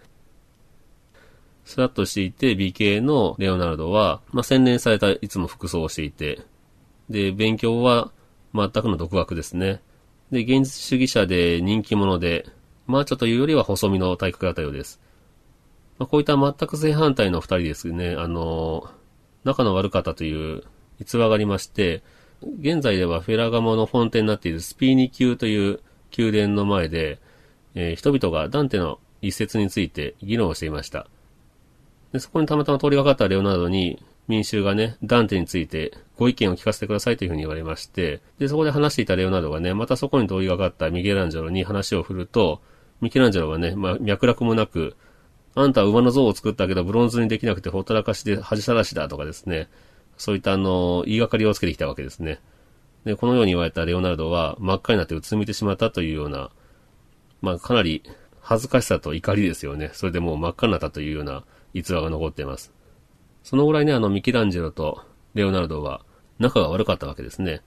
[1.65, 6.43] スラッとしていて、美形のレオナルドは、まあ、洗練されたいつも服装をしていて、
[7.09, 8.13] で、勉強は
[8.55, 9.81] 全くの独学ですね。
[10.31, 12.47] で、現実主義者で人気者で、
[12.87, 15.01] まあちょっというよりは細身の体格だったようです。
[15.99, 18.91] まあ、こういった全く正反対の二人ですね、あの、
[19.45, 20.65] 仲の悪かったという
[21.01, 22.03] 逸話がありまして、
[22.61, 25.81] 現在ではフェラガモの本店になっているスピーニ宮という
[26.17, 27.21] 宮殿の前で、
[27.75, 31.07] えー、人々がダンテの一節について議論をしていました。
[32.15, 42.63] で、そこにたまたま通りがかったレオナルドに、民衆がね、ダンテについてご意見を聞かせてくださいというふうに言われまして、で、そこで話していたレオナルドがね、またそこに通りがかったミケランジェロに話を振ると、
[43.01, 44.97] ミケランジェロがね、まあ、脈絡もなく、
[45.57, 49.69] あんたは馬の像を作ったけど、ブロンズにできなくてほったらかしで恥さらしだとかですね、
[50.17, 52.39] そういったあの、言いがかりをつけてきたわけですね。
[53.05, 56.51] で、このように言われたレオナルドは真っ赤になってうつむいてしまったというような、
[57.43, 58.05] まあ、かなり
[58.41, 59.91] 恥ずかしさと怒りですよね。
[59.95, 61.43] それでもう真っ赤になったというような
[61.75, 62.73] 逸話が残っています。
[63.43, 65.03] そのぐらいね、あの、ミケランジェロと
[65.35, 66.01] レオナルドは
[66.39, 67.61] 仲が悪かったわけですね。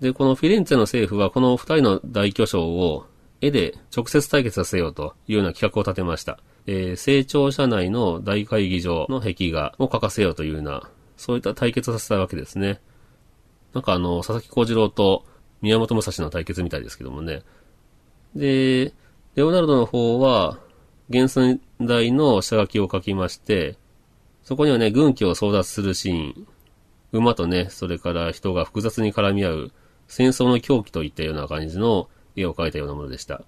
[0.00, 3.06] で、このフィレンツェの政府はこの二人の大巨匠を
[3.40, 6.38] 絵で直接対決させようというような企画を立てました。
[6.66, 12.80] えー、成長者内の大会議場の壁画を描かせようというような、そういった対決をさせたわけですね。
[13.72, 15.24] なんかあの、佐々木小次郎と
[15.62, 17.42] 宮本武蔵の対決みたいですけどもね。
[18.34, 18.92] で、
[19.34, 20.58] レオナルドの方は、
[21.12, 23.76] 原寸大の下書きを書きまして、
[24.42, 26.46] そこにはね、軍機を争奪するシーン、
[27.12, 29.72] 馬とね、それから人が複雑に絡み合う
[30.08, 33.42] 戦争の狂気といったような感じの絵を描いたようなものでした。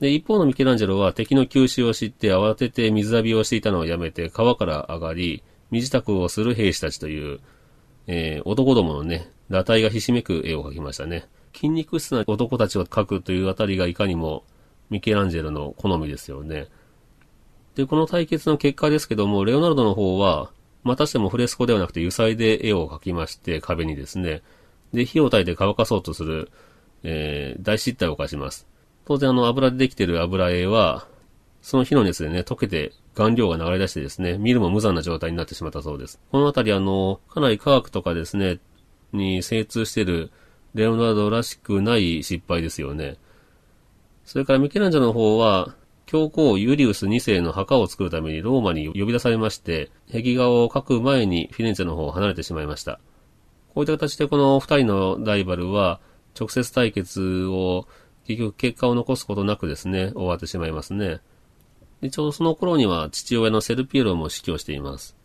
[0.00, 7.40] で、一方のミケランジェロは敵の急襲を知って慌てて水浴びをしていたのをやめて川から上がり、身支度をする兵士たちという、
[8.06, 11.28] えー、男どものね、裸体がひしめく絵を描きましたね。
[11.54, 14.44] 筋肉質な男たちを描くというあたりがいかにも
[14.90, 16.68] ミケランジェロの好みですよね。
[17.74, 20.50] で、この対決の結果ですけども、レオナルドの方は、
[20.82, 24.42] またしてもフレスコではなくて油彩で絵を描きまして、壁にですね。
[24.92, 26.50] で、火を焚いて乾かそうとする、
[27.02, 28.66] えー、大失態を犯します。
[29.04, 31.06] 当然あの油でできている油絵は、
[31.62, 36.18] その火の熱でね、溶けて顔料が流れ出してですね、見るも無残な状態になってしまったそうです。
[36.30, 38.58] このあたりあの、かなり科学とかですね、
[39.12, 40.30] に精通している
[40.74, 43.16] レオナルドらしくない失敗ですよね。
[44.30, 45.74] それからミケランジェロの方は、
[46.06, 53.00] 教皇ユリウス2世の墓を作るためにローマに呼び出されまして、壁画を描く前にフィレンツェの方を離れてしまいました。
[53.74, 55.98] こういった形でこの二人のライバルは、
[56.38, 57.88] 直接対決を
[58.24, 61.18] 結局結果を残すことなくですね、終わってしまいますね。
[62.00, 65.16] でちょうどその頃には父親のセルピエロも死去しています。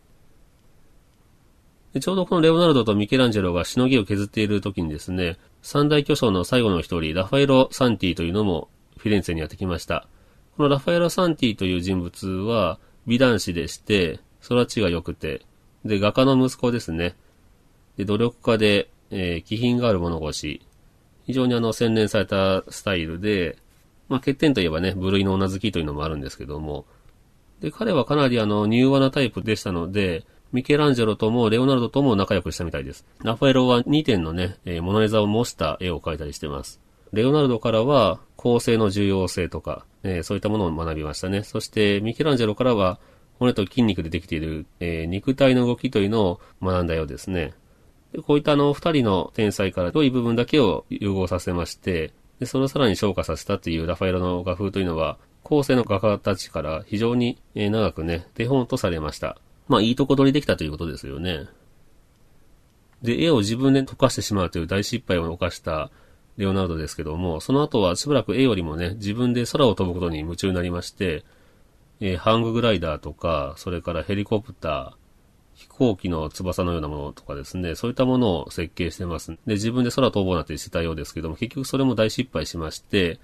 [2.00, 8.68] ちょうどこのレオナルドとミケランジェロがしのぎを削っている時にですね、三大巨匠の最後の一人、ラファエロ・サンティというのも
[9.06, 10.08] フィレンツェにやってきました。
[10.56, 15.42] このラファエロ・サンティという人物は美男子でして、育ちが良くて、
[15.84, 17.14] で、画家の息子ですね。
[17.96, 20.60] で、努力家で、えー、気品がある物腰。
[21.24, 23.58] 非常にあの、洗練されたスタイルで、
[24.08, 26.84] まあ、欠点といえばね、無類の女好きというのもあるんですけども、
[27.60, 33.06] で、彼はかなりあの、柔和なタイプでしたので、ミケランジェロともレオナルドとも仲良くしたみたいです。
[33.22, 36.80] ラファエロは2点のね、えー、モナリザを模した絵を描いたりしてます。
[37.16, 41.42] レオナルドからは構成の重要性とか、えー、そういったものを学びましたね。
[41.42, 42.98] そしてミケランジェロからは
[43.38, 47.54] 骨と筋肉でできている、えー、肉体の動きというのを学んだようですね。
[48.12, 59.38] でこういったあの二人の天才から良い部分だけを融合させまして、で、それをさらに昇華させたというラファエロの画風というのは、後世の画家たちから非常に長くね、手本とされました。
[59.68, 61.46] まあ、いいとこ取りできたということですよね。
[63.02, 65.90] で、絵を自分で溶かしてしまうという大失敗を犯した
[66.36, 71.24] レオナルドですけども、その後はしばらく絵よりもね、自分で空を飛ぶことに夢中になりまして、
[72.00, 74.92] えー、ハンググライダーとか、それからヘリコプター、
[75.54, 79.32] 飛行機の翼のようなものとかですね、そういったものを設計してます。
[79.46, 83.18] で、自分で空飛ぼうなんてしてたようですけども、結局それも大失敗しまして、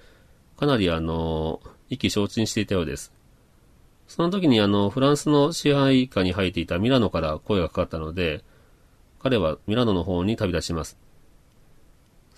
[0.56, 3.12] かなりあの、意気消沈していたようです。
[4.06, 8.42] その時にあの、フランスの支配下に入っていたミラノから声がかかったので、
[9.22, 11.01] 彼はミラノの方に旅立ちます。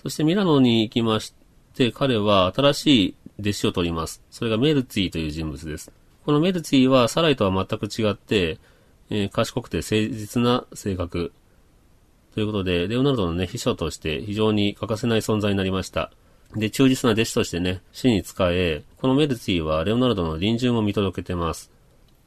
[0.05, 1.35] そしてミラノに行きまし
[1.75, 4.23] て、彼は新しい弟子を取ります。
[4.31, 5.91] それがメルツィという人物です。
[6.27, 8.59] このメルツィはサライとは全く違って、
[9.09, 11.33] えー、賢くて誠実な性格。
[12.35, 16.11] ということで、レオナルドのね、秘書として非常に欠かせない存在になりました。
[16.55, 21.71] で、忠実な弟子としてね、死に仕え、このメルツィはレオナルドの臨終も見届けてます。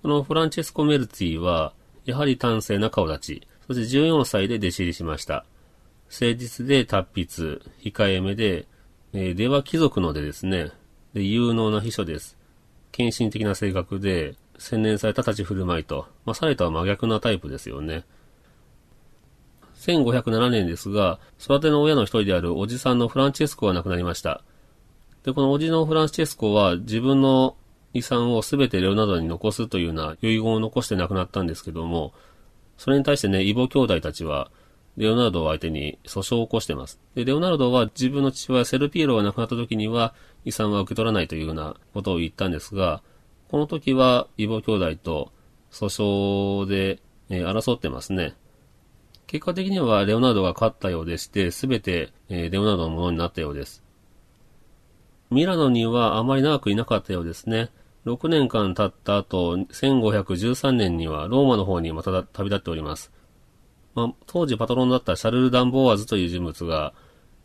[0.02, 1.74] このフランチェスコ・メルツィは、
[2.06, 5.46] やはり端正な顔立ち、そして14歳で弟子入りしました。
[6.10, 8.66] 誠実で達筆、控えめで、
[9.14, 10.72] えー、では貴族のでですね、
[11.14, 12.38] で有能な秘書です。
[12.92, 18.06] 献身的な性格で、洗練された立ち振る舞いと、まあ、されとは真逆なタイプですよね。
[19.76, 24.42] 1507年ですが、育ての親の一人であるおじさんのフランチェスコが亡くなりました。
[25.24, 27.56] で、このおじのフランチェスコは自分の
[27.94, 32.14] 遺産をすべてレオナドに残すというような遺言を残して亡くなったんですけども、
[32.78, 34.50] それに対してね、イボ兄弟たちは、
[34.98, 37.00] レオナルドを相手に訴訟を起こしています。
[37.14, 43.02] で、レオナルドは自分の父親セルピエロが亡くなった時には遺産は受け取らないというようなことを言ったんですが、
[43.50, 45.32] この時は異母兄弟と
[45.72, 48.34] 訴訟で、えー、争ってますね。
[49.28, 53.84] 結果的にはレオナルドが勝ったようでして、すべて、えー、レオナルドのものになったようです。
[55.30, 57.70] ミラノにはあまり長くいなかったようですね。
[58.06, 63.12] 6年間経った後、1513年にはローマの方にまた旅立っております。
[63.98, 66.94] まあ、当時パトロンだったシャルル・ダン・ボワーズという人物が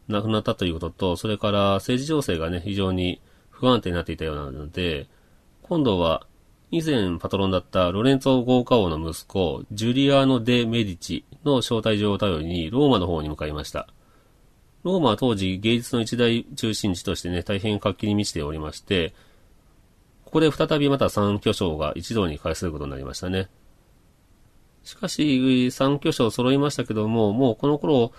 [0.09, 5.09] 亡くなったということと、それから政治情勢がね、非常に不安定になっていたようなので、
[5.63, 6.27] 今度は
[6.71, 13.89] 以前パトロンだったロレンツォ・豪華王の息子、ジュリアーノ・デ・メディチの招待状を頼りにローマの方に向かいました。
[14.83, 19.15] ローマは当時芸術の一大中心地としてね、大変活気に満ちておりまして、
[20.27, 23.49] ここで再びまた三巨匠が一堂に会することになりましたね。
[24.85, 28.13] しかし、三巨匠揃いましたけども、もうこの頃、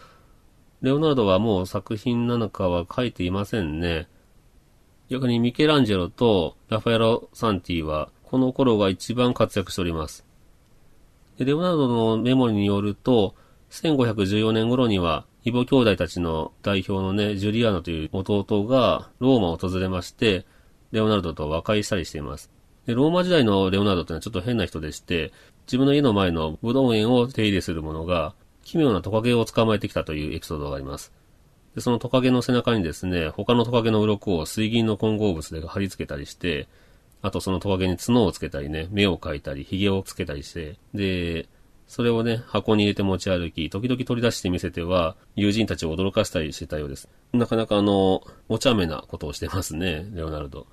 [0.81, 4.07] レオナルドはもう作品なのかは書いていませんね。
[5.09, 10.25] 逆にミケランジェロとラファエロ・サンティは、この頃が一番活躍しております。
[11.37, 13.35] レオナルドのメモリによると、
[13.71, 20.45] 1514年頃には、イボ兄弟たちの代表のね、ジュリアーノという弟がローマを訪れまして、
[20.91, 22.49] レオナルドと和解したりしています。
[22.85, 25.31] で、ローマ時代のレオナルドってのはちょっと変な人でして、
[25.65, 28.33] 自分の家の前のブドウ園を手入れする者が、
[28.63, 31.11] 奇妙なトカゲを捕まえてきたというエピソードがあります。
[31.75, 36.67] で、そのトカゲの背中にですね、他のトカゲの鱗を水銀の混合物で貼り付けたりして、
[37.21, 41.47] あとそのトカゲに角をつけたりね、目を描いたり、髭をつけたりして、で、
[41.87, 47.07] それをね、箱に入れて持ち歩き、時々取り出してみせては、友人たちを驚かしたりしてたようです。
[47.33, 50.67] なかなかあの、お茶目なことをしてますね、レオナルド。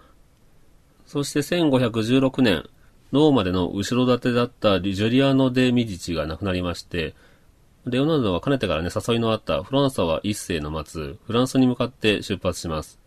[1.06, 2.64] そして1516年、
[3.12, 7.14] ローマでの後ろ盾だったリジュリアノ・デ・ミディチが亡くなりまして、
[7.86, 13.00] レオナルドはかねてからね、誘いのあったフランサは一世の待つフランスに向かって出発します。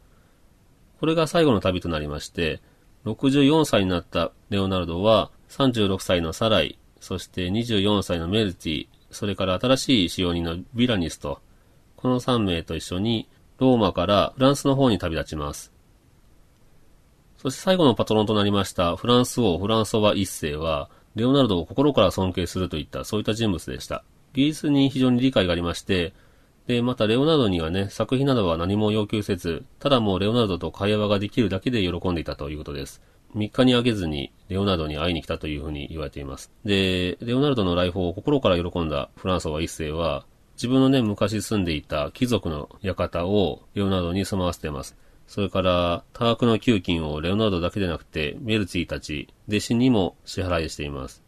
[0.99, 2.61] これが最後の旅となりまして、
[3.05, 11.39] 64歳になったレオナルドは36歳のサライ、そして24歳のメルティ、それから新しい使用人のビラニスと、
[11.97, 13.27] この3名と一緒に
[13.59, 15.72] ローマからフランスの方に旅立ちます。
[17.43, 24.05] そして最後のパトロンとなりましたフランス王フランソワ一世は、レオナルドを心から尊敬するといったそういった人物でした。
[24.31, 26.13] 技術に非常に理解がありまして、
[26.67, 33.01] で、またレオナルドにはね、作品などは何も要求せず、ただもうレオナルドと会話ができるだけで喜んでいたということです。
[33.35, 36.49] 3日にあげずにレオナルドに会いに来たというふうに言われています。
[36.63, 40.25] で、レオナルドの来訪を心から喜んだフランソワ一世は、
[40.55, 44.95] 自分のね、昔住んでいた貴族の館をレオナルドに住まわせています。
[45.27, 51.23] それから、多額の給金をレオナルドだけでなくて、メルツィたち、弟子にも支払いしています。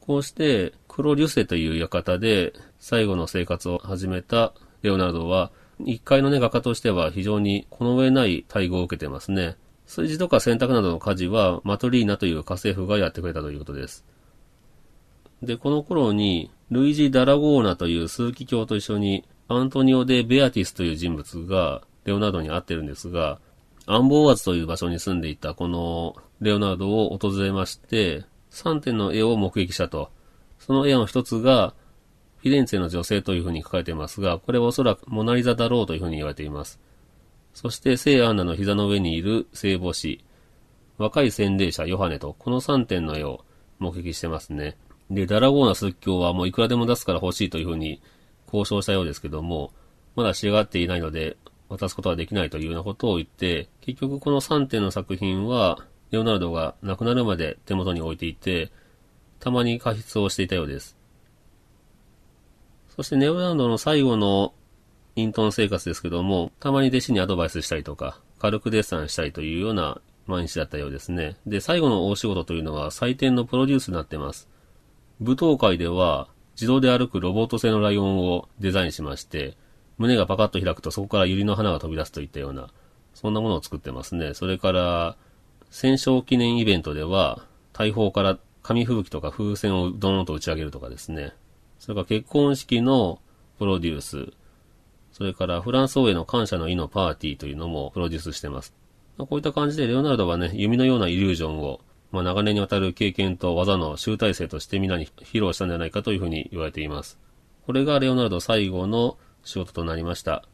[0.00, 4.52] こうして、クロ・リュセという館で最後の生活を始めた
[4.82, 5.50] レオナルドは、
[5.84, 9.56] 一階のね、画家としては非常にこの上ない待遇を受けてますね。
[9.86, 14.04] 炊事とか洗濯などの家事は、マトリーナという家政婦がやってくれたということです。
[15.42, 23.38] で、この頃に、ルイジ・ダラゴーナという枢機卿と一緒に、アントニオ・デ・ベアティスという人物が、レオナルドに会ってるんですが、
[23.86, 30.10] アンボーアズという場所に住んでいたこのレオナルドを訪れまして、3点の絵を目撃したと。
[30.58, 31.74] その絵の一つが、
[32.38, 36.80] フィレンツェの女性というふうに書かれていますが、これはおそらくモナリザだろうというふうに言われています。
[37.52, 40.24] そして聖アンナの膝の上にいる聖母子、
[40.96, 43.44] 若い洗礼者ヨハネと、この3点の絵を
[43.78, 44.76] 目撃してますね。
[45.10, 48.00] で、ダラゴーナ仏教はもういくらでも出すから欲しいというふうに
[48.46, 49.72] 交渉したようですけども、
[50.16, 51.36] まだ仕上がっていないので、
[51.68, 55.78] 渡すことはできないというようなことを言って、結局この3点の作品は、
[56.10, 58.70] レオナルドが亡くなるまで手元に置いていて、
[59.40, 60.96] たまに過失をしていたようです。
[62.96, 64.54] そしてネオナルドの最後の
[65.14, 71.36] イントン生活ですけども、たまに弟子にアドバイスしたりとか、軽くデッサンしたりというような毎日だったようですね。
[71.46, 74.48] で、最後の大仕事というのは採点のプロデュースになっています。
[75.20, 79.56] 舞踏会では自動で歩くロボット製のライオンをデザインしまして、
[79.98, 82.68] 胸がパカッと開くとそこから百合の花が飛び出すといったような、
[83.14, 84.34] そんなものを作ってますね。
[84.34, 85.16] それから、
[85.70, 91.32] 戦勝記念イベントでは、大砲から紙吹雪とか風船をドーンと打ち上げるとかですね。
[91.78, 93.20] それから結婚式の
[93.58, 94.32] プロデュース。
[95.12, 98.74] それからフランス王への感謝の意のパーティーというのもプロデュースしてます。
[99.16, 101.80] こういった感じでレオナルドはね、弓のようなイリュージョンを、
[102.12, 107.18] まあ、長年にわたる経験と技の集大成として皆に披露したんじゃないかというふうに言われています。
[107.66, 109.18] これがレオナルド最後の
[109.48, 110.44] 仕事となりました。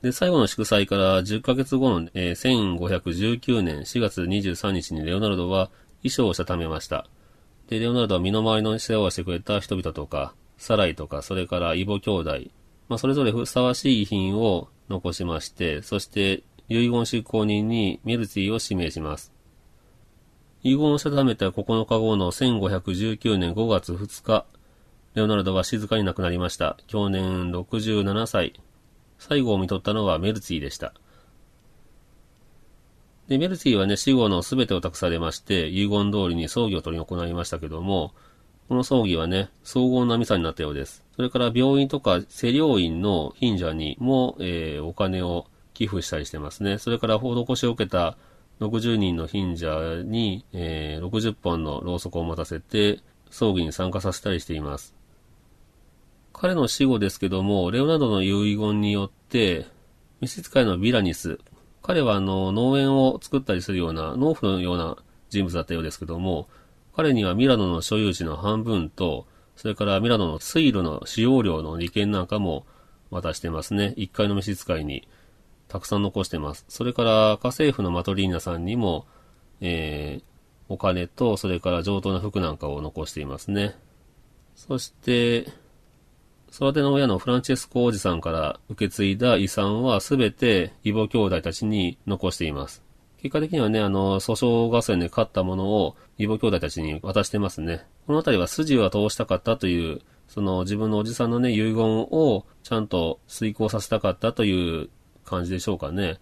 [0.00, 5.70] で、最後の祝祭から10ヶ月後の、えー、1519年4月23日にレオナルドは
[6.02, 7.06] 衣装をしたためました。
[7.68, 12.38] で、レオナルドは身の回りの世話をしてくれた人々とか、サライとか、それからイボ兄弟、
[12.88, 19.32] まあ、それぞれふさわしい遺品を残しまして、そして遺言執行人にメルツィを指名します。
[20.62, 24.46] 遺言を定めた9日後の1519年5月2日、
[25.14, 26.78] レオナルドは静かに亡くなりました。
[26.86, 28.54] 去年67歳。
[29.18, 30.94] 最後を見とったのはメルツィでした。
[33.28, 38.14] で、メルツィはね、死後の全てを託されまして、遺言通りに葬儀を取り行いましたけども、
[38.68, 41.04] この葬儀はね、総合なミサになったようです。
[41.14, 46.78] それから病院とか施療院の貧者にも、えー、お金を寄付したりしてますね。
[46.78, 48.16] それから施しを受けた
[48.60, 55.01] 60人の貧者に、えー、60本のろうそくを持たせて、葬儀に参加させたりしています。
[56.32, 59.66] 彼の死後ですけども、レオナルドの遺言によって、
[60.20, 61.38] 召使いのビラニス、
[61.82, 64.96] 彼はあの、農園を作ったりするような、農夫のような
[65.30, 66.48] 人物だったようですけども、
[66.94, 69.26] 彼にはミラノの所有地の半分と、
[69.56, 72.66] それからミラノの水路の使用量の利権なんかも
[73.10, 73.94] 渡してますね。
[73.96, 75.06] 一階の召使いに
[75.68, 76.64] たくさん残してます。
[76.68, 79.06] それから家政婦のマトリーナさんにも、
[79.60, 80.24] えー、
[80.68, 83.74] お金と、それから上等な服なんかを残していますね。
[84.54, 85.46] そして、
[86.52, 92.82] 育ての親のフランチェスコおじさんから受け継いだ遺産はすべて異母兄弟たちに残しています。
[93.22, 97.86] 結果的にはね、あの、訴訟合戦で勝ったものを異母兄弟たちに渡してますね。
[98.06, 104.90] このあたりは筋は通したかったという、その自分のおじさんのね、遺言をちゃんと遂行させたかったという
[105.24, 106.18] 感じでしょうかね。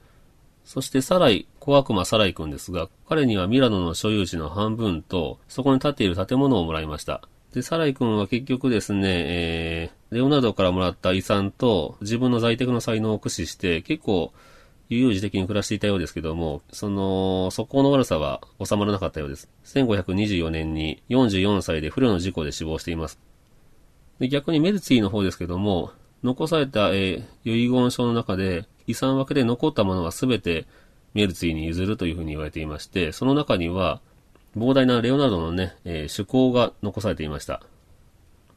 [0.64, 7.22] そしてサライ、小悪魔サライ君ですが、彼にはミラノの所有地の半分と、そこに建っている建物をもらいました。
[7.52, 14.32] で、サライ君は結局ですね、えー、レオナルドからもらった遺産と自分の在宅の才能を駆使して結構
[14.88, 19.48] 悠々自適に暮らしていたようですけども、その、素行の悪さは収まらなかったようです。
[19.64, 23.20] 1524年に44歳で不慮の事故で死亡しています。
[24.18, 25.92] で逆にメルツィの方ですけども、
[26.24, 30.66] 残された、えー、遺言書の中で、遺産枠で残ったものは全て
[31.14, 34.00] メルツィに譲るというふうに言われていまして、その中には、
[34.56, 37.62] 膨大なレオナルドのね、えー、趣向が残されていました。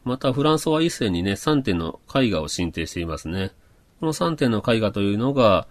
[0.03, 3.51] また、フランソワ一世にね、3点の絵画を申請していますね。
[3.99, 5.67] この3点の絵画というのが、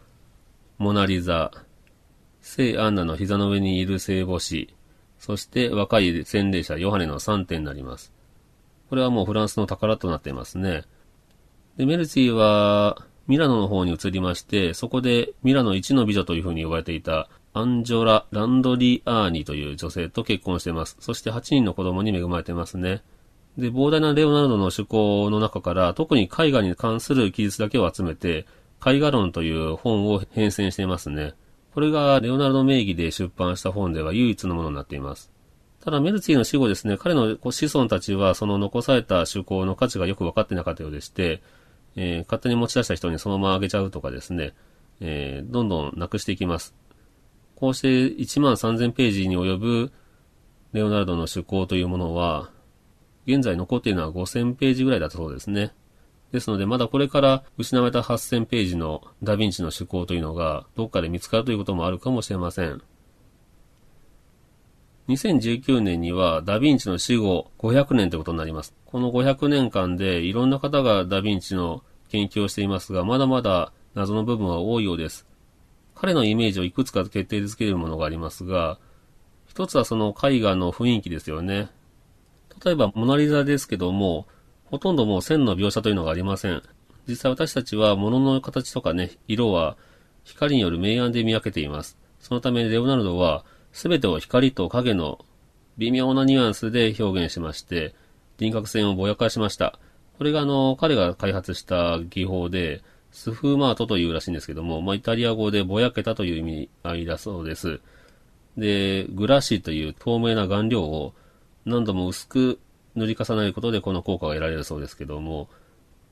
[0.79, 1.51] モナリザ、
[2.41, 4.75] 聖アンナの膝の上にいる聖母子、
[5.18, 8.12] そして若い洗礼者ヨハネの3点になります。
[8.89, 10.85] これはもうフランスの宝となっていますね。
[11.77, 20.96] で、メルツィは、ミラノの方に移りまして、そこでミラノ一の美女というふうに呼ばれていたアンジョラ・ランドリアーニという女性と結婚しています。
[21.00, 23.03] そして8人の子供に恵まれていますね。
[23.59, 28.46] で、膨大なレオナルドの趣向の中から、特に絵画に関する記述だけを集めて、
[28.84, 31.34] 絵画論という本を編纂していますね。
[31.74, 35.30] これがレオナルド名義で出版した本では唯一のものになっています。
[35.84, 41.42] ただ、メルツィの死後ですね、彼の子孫たちはその残された趣向の価値がよく分かってなかったようでして、
[41.96, 44.55] えー、勝手に持ち出した人にそのままあげちゃうとかですね、
[45.00, 46.74] えー、どんどんなくしていきます。
[47.62, 49.92] こうして1万3000ページに及ぶ
[50.72, 52.50] レオナルドの趣向というものは、
[53.24, 55.72] 現在残っているのは5000ページぐらいだったそうですね。
[56.32, 62.82] ですので、まだこれから失われた8000ページのダヴィンチの趣向というのが、どっかで見つかるということもあるかもしれません。
[65.06, 68.74] 2019年にはダヴィンチの死後500年ということになります。
[68.86, 75.28] この500年間でいろんな方がダヴィンチの研究をしていますが、まだまだ謎の部分は多いようです。
[76.03, 78.80] 彼のイメージをいくつか決定づけるものがありますが、
[79.46, 81.70] 一つはその絵画の雰囲気ですよね。
[82.64, 84.26] 例えば、モナリザですけども、
[84.64, 86.61] ほとんどもう線の描写というのがありません。
[87.07, 89.76] 実際私たちは物の形とかね、色は
[90.24, 91.96] 光による明暗で見分けています。
[92.18, 95.24] そのためレオナルドは全てを光と影の
[95.78, 97.94] 微妙なニュアンスで表現しまして、
[98.38, 99.78] 輪郭線をぼやかしました。
[100.18, 102.82] これがあの、彼が開発した技法で、
[103.12, 107.80] スフーマートというらしいんですけども、まあ、イタリア語でぼやけたという意味合いだそうです。
[108.56, 111.14] で、グラシという透明な顔料を
[111.64, 112.60] 何度も薄く
[112.94, 115.48] 塗り重ねることでこの効果が得られるそうですけども、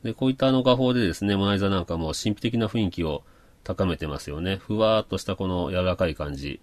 [0.03, 3.23] で、こういったあの画法でですね、モナリザなんかも神秘的な雰囲気を
[3.65, 4.57] 高めてますよね。
[4.57, 6.61] ふわーっとしたこの柔らかい感じ。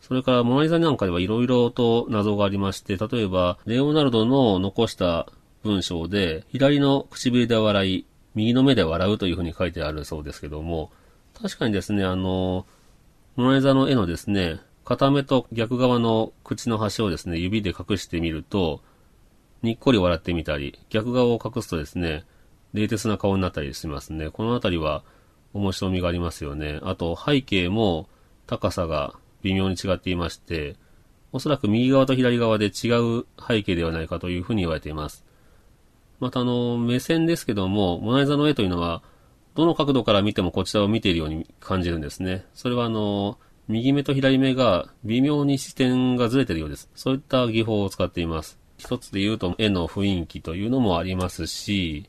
[0.00, 5.26] それからモナリザなんかではいろいろと謎がありまして、例えば、レオナルドの残した
[5.62, 8.06] 文章で、左の唇で笑い、
[8.38, 10.92] 右の目で笑うというふうに書いてあるそうですけども、
[11.40, 12.66] 確かにですね、あの、
[13.36, 18.80] モナリザの絵のですね、片目と逆側の口の端をですね、指で隠してみると、
[19.62, 22.24] にっこり笑ってみたり、逆側を隠すとですね、
[22.74, 24.30] 冷徹な顔になったりしますね。
[24.30, 25.02] このあたりは
[25.52, 26.78] 面白みがありますよね。
[26.82, 28.08] あと、背景も
[28.46, 30.76] 高さが微妙に違っていまして、
[31.32, 35.24] おそらく右側と左側で違う背景ではないかというふうに言われています。
[36.20, 39.02] またあの、目線ですけども、モナリザの絵というのは、
[39.54, 42.46] どの角度から見てもこちらを見ているように感じるんですね。
[42.54, 43.38] それはあの、
[43.68, 46.88] 右目と左目が微妙に視点がずれているようです。
[46.94, 48.58] そういった技法を使っています。
[48.78, 52.08] 一つで言うと絵の雰囲気というのもありますし、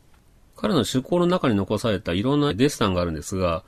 [0.55, 3.63] 彼の趣向の中に残されたいろんなデッサンがあるんですが、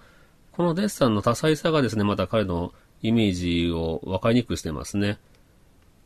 [0.53, 5.17] このデッサンの多彩さがですね、また彼のイメージを分かりにくくしてますね。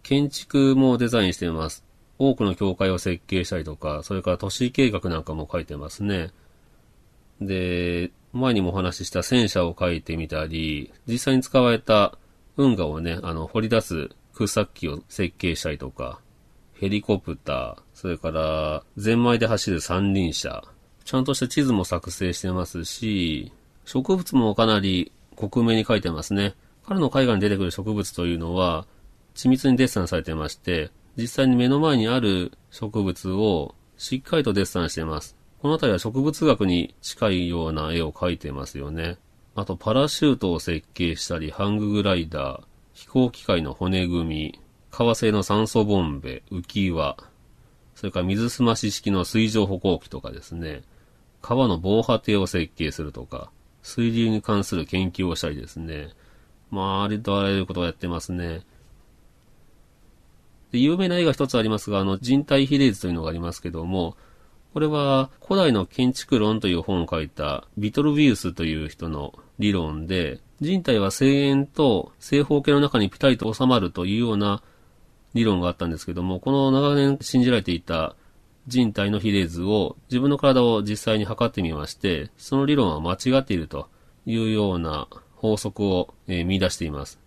[0.02, 1.85] 建築もデザインしています。
[2.18, 6.32] 多くの教会を設計したりとか、それから都市計画なんかも書いてますね。
[7.42, 12.18] で、前にもお話しした戦車を書いてみたり、実際に使われた
[12.58, 16.20] 運河をね、あの、掘り出す空作機を設計したりとか、
[16.74, 20.64] ヘリコプター、それからゼンマイで走る三輪車、
[21.06, 23.52] ちゃんとした地図も作成してますし、
[23.86, 26.56] 植物もかなり克明に書いてますね。
[26.86, 28.86] 彼の絵画に出てくる植物というのは、
[29.36, 35.36] 緻密にデッサンされてまして、実際に目の前にある植物をしっかりとデッサンしています。
[35.62, 39.18] この辺りは植物学に近いような絵を描いてますよね。
[39.56, 42.64] あと、パラシュートを設計したり、ハンググライダー、
[42.94, 44.60] 飛行機械の骨組み、
[44.92, 47.18] 革製の酸素ボンベ、浮き輪、
[47.96, 50.84] それから水すまし式の水上歩行機とかですね、
[51.42, 53.50] 川の防波堤を設計するとか、
[53.82, 56.10] 水流に関する研究をしたりですね、
[56.70, 58.62] まあ、ありとあらゆることをやってますね。
[60.76, 64.18] で、有名な絵が一つありますが、あの、人体比例図というのがありますけども、
[64.74, 74.62] これは古代の建築論という本を書いたビトルビウスという人の理論で、人体は声援と正方形の中にピタリと収まるというような
[75.34, 78.18] 理論があったんですけども、この長年信じられていた
[78.68, 83.88] 人体の比例図を自分の体を実際に測ってみまして、その理論は間違っていると
[84.26, 87.18] いうような法則を、えー、見出しています。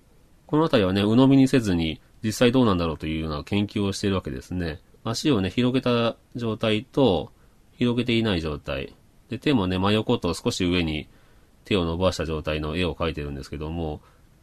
[0.46, 4.80] このあたりはね、鵜呑みにせずに実際どうなんだろうというような研究をしているわけですね。
[5.04, 7.30] 足をね、広げた状態と、
[7.76, 8.94] 広げていない状態。
[9.28, 11.08] で、手もね、真横と少し上に
[11.64, 14.00] 手を伸ばした状態の絵を描いてるんですけども、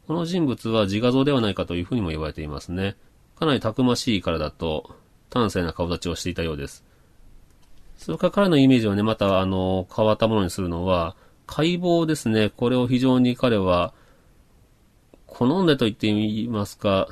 [0.07, 2.95] この人物は自画像ではないかというふうにも言われていますね。
[3.38, 4.95] かなりたくましい体と、
[5.34, 6.86] 端正な顔立ちをしていたようです。
[7.97, 11.15] それから彼のイメージをね、また、あの、変わったものにするのは、
[11.47, 12.49] 解剖ですね。
[12.49, 13.93] これを非常に彼は、
[15.28, 17.09] 好んでと言ってみますか、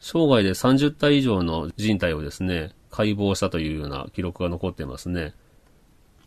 [0.00, 5.34] 生涯で30体以上の人体をですね、解剖したというような記録が残っていますね。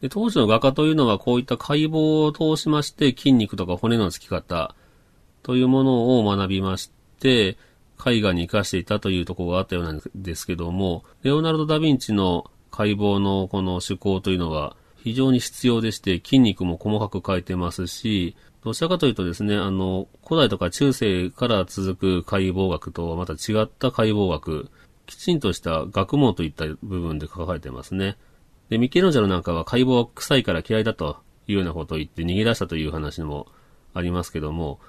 [0.02, 4.74] で当時の画家というのはこういった解剖を通しまして筋肉とか骨の付き方
[5.44, 7.58] というものを学びまして、
[8.04, 24.70] 絵画に活かしていたというところがあったようなんですけども、レオナルド・ダ・ヴィンチの解剖のこの手法というのは非常に必要でして、筋肉も細かく描いてますし、どちらかというとですね、あの、古代とか中世から続く解剖学とはまた違った解剖学、
[25.08, 28.18] きちんとした学問といった部分で書かれてますね。
[28.70, 33.48] で、ミケロンジャロなんかは解剖は臭いから嫌いだというようなことを言って逃げ出したという話も
[33.96, 34.80] ありますけども、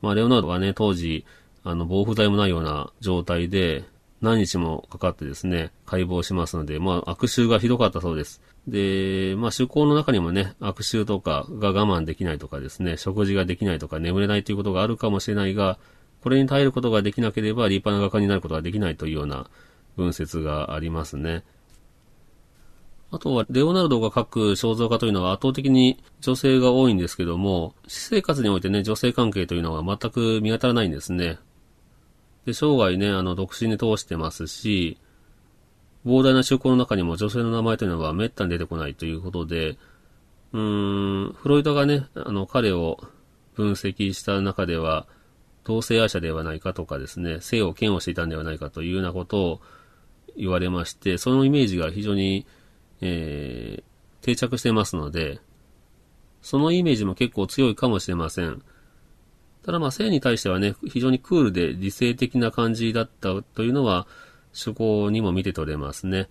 [0.00, 1.26] まあ、レオナルドはね、当時、
[1.62, 3.84] あの、防腐剤もないような状態で、
[4.20, 8.42] 何日もかかってですね、解剖しますので、まあ、悪臭がひどかったそうです。
[8.68, 15.78] で、まあ、趣向の中にもね、悪臭とかが我慢できないとかですね、食事ができないとか眠れないということがあるかもしれないが、
[16.22, 19.48] これに耐えることができなければ立派な画家になることができないというような
[19.96, 21.42] 文説がありますね。
[23.12, 31.38] あとは、レオナルドが描く肖像画というのは圧倒的に女性が多いんですけども、私生活においてね、女性関係というのは全く見当たらないんですね。
[32.46, 34.98] で、生涯ね、あの、独身で通してますし、
[36.06, 39.78] 膨大な集項の中にも女性の名前というのは滅多に出てこないということで、
[40.52, 42.98] うーん、フロイトがね、あの、彼を
[43.54, 45.06] 分析した中では、
[45.64, 49.60] 同性愛者ではないかとかですね、性を嫌悪していたんではないかというようなことを
[50.36, 52.46] 言われまして、そのイメージが非常に
[53.00, 55.40] えー、定着してますので、
[56.42, 58.62] そのイメージも結構強いかもしれません。
[59.64, 64.06] ただまあ性に対してはね、非常にクールで理性的な感じだったというのは、
[64.54, 66.28] 趣向にも見て取れますね。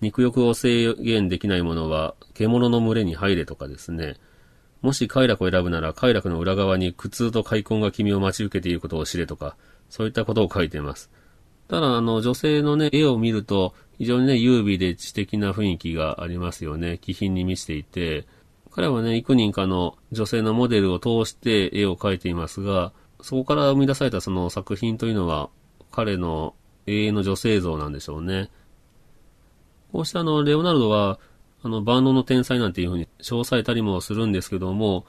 [0.00, 4.16] 肉欲を制限できないものは、獣の群れに入れとかですね。
[4.80, 9.56] もし快楽を選ぶなら、快楽の裏側に苦痛と快感が君を待ち受けていることを知れとか、
[9.90, 11.10] そういったことを書いています。
[11.68, 16.98] ただ、あの、女性のね、絵を見ると、非常にね、優美で知的な雰囲気がありますよね。
[16.98, 18.26] 気品に満ちていて、
[18.70, 25.50] 彼はね、幾人かの女性のモデルを通して絵を描いていますが、そこから生み出されたその作品というのは、
[25.90, 26.54] 彼の
[26.86, 28.50] 永遠の女性像なんでしょうね。
[29.92, 31.18] こうしたあの、レオナルドは、
[31.62, 35.04] あの、万能の天才なんていうふうに称されたりもするんですけども、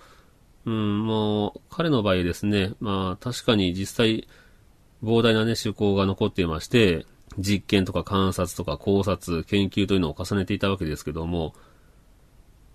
[0.66, 4.28] うん、もう、彼の場合ですね、まあ、確かに実際、
[5.04, 7.06] 膨大なね、趣向が残っていまして、
[7.38, 11.54] 実験とか観察とか考察、研究というのを重ねていたわけですけども、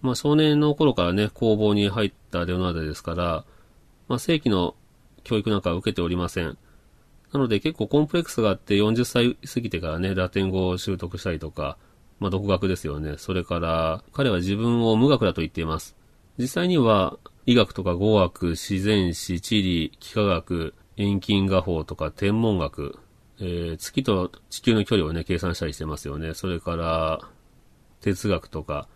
[0.03, 3.45] まあ少年の頃からね、工房に入ったレオナルドですから、
[4.09, 4.75] まあ正規の
[5.25, 6.57] 教育なんかは受けておりません。
[7.33, 11.77] なので結構コンプレックスがあって40歳過ぎてからね、ラテン語を習得したりとか、
[12.21, 13.17] まあ独学ですよね。
[13.19, 15.97] それから彼は自分を無学だと言っています。
[16.39, 22.99] 実際には医学とか語学、自然史、地理、幾何学、遠近画法とか天文学、
[23.39, 26.35] えー、月と地球の距離をね、計算したりしてますよね。
[26.35, 27.21] それから、
[28.01, 28.89] 哲学とか、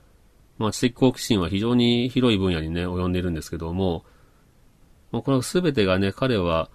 [0.60, 4.04] ま、知的好奇心は非常に広い分野にね、及んでいるんですけども、
[5.10, 6.68] まあ、この全てがね、彼は、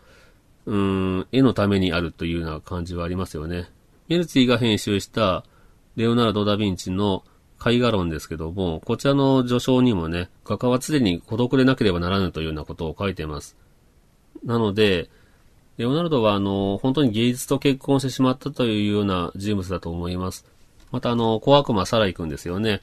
[0.65, 3.69] うん、絵のためにあるというような感じはありますよね。
[4.07, 5.45] メルツィが編集した
[5.95, 7.23] レオナルド・ダ・ヴィンチの
[7.63, 13.55] 絵画論ですけども、こちらの序章にもね、画家は常に孤独でなければならぬというようなことを書いています。
[14.43, 15.11] なので、
[15.77, 20.43] レオナルドはあの、本当に芸術と結婚してしまったというような人物だと思います。
[20.91, 22.81] またあの、小悪魔サライ君ですよね。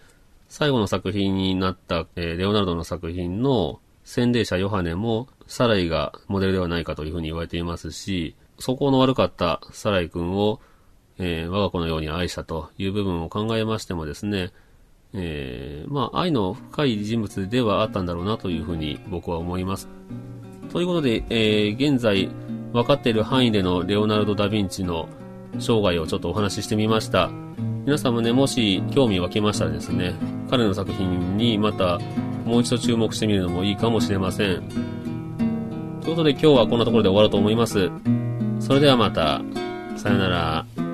[0.53, 10.61] 最後の作品になった、えー、レオナルドの作品の洗礼者ヨハネもサライがモデルではないかというふうに言われていますし、素行の悪かったサライ君を、
[11.17, 14.53] えー、我が子のように愛したという部分を考えましてもですね、
[15.15, 19.89] えー、まあ、愛の深い人物ではあったんだろうなというふうに僕は思います。
[20.71, 22.29] ということで、えー、現在
[22.75, 25.09] 分かっている範囲でのレオナルド・ダ・ヴィンチの
[25.59, 27.31] 生涯をちょっとお話ししてみました。
[27.85, 30.15] 皆さんもね、もし興味湧きましたらですね、
[30.51, 31.99] 彼の作品にまた
[32.45, 34.63] もう一度注目してみるのもいいかもしれません。
[36.01, 37.91] ということで今日はこんなところで終わろうと思います。
[38.61, 39.41] それではまた、
[39.97, 40.92] さよなら。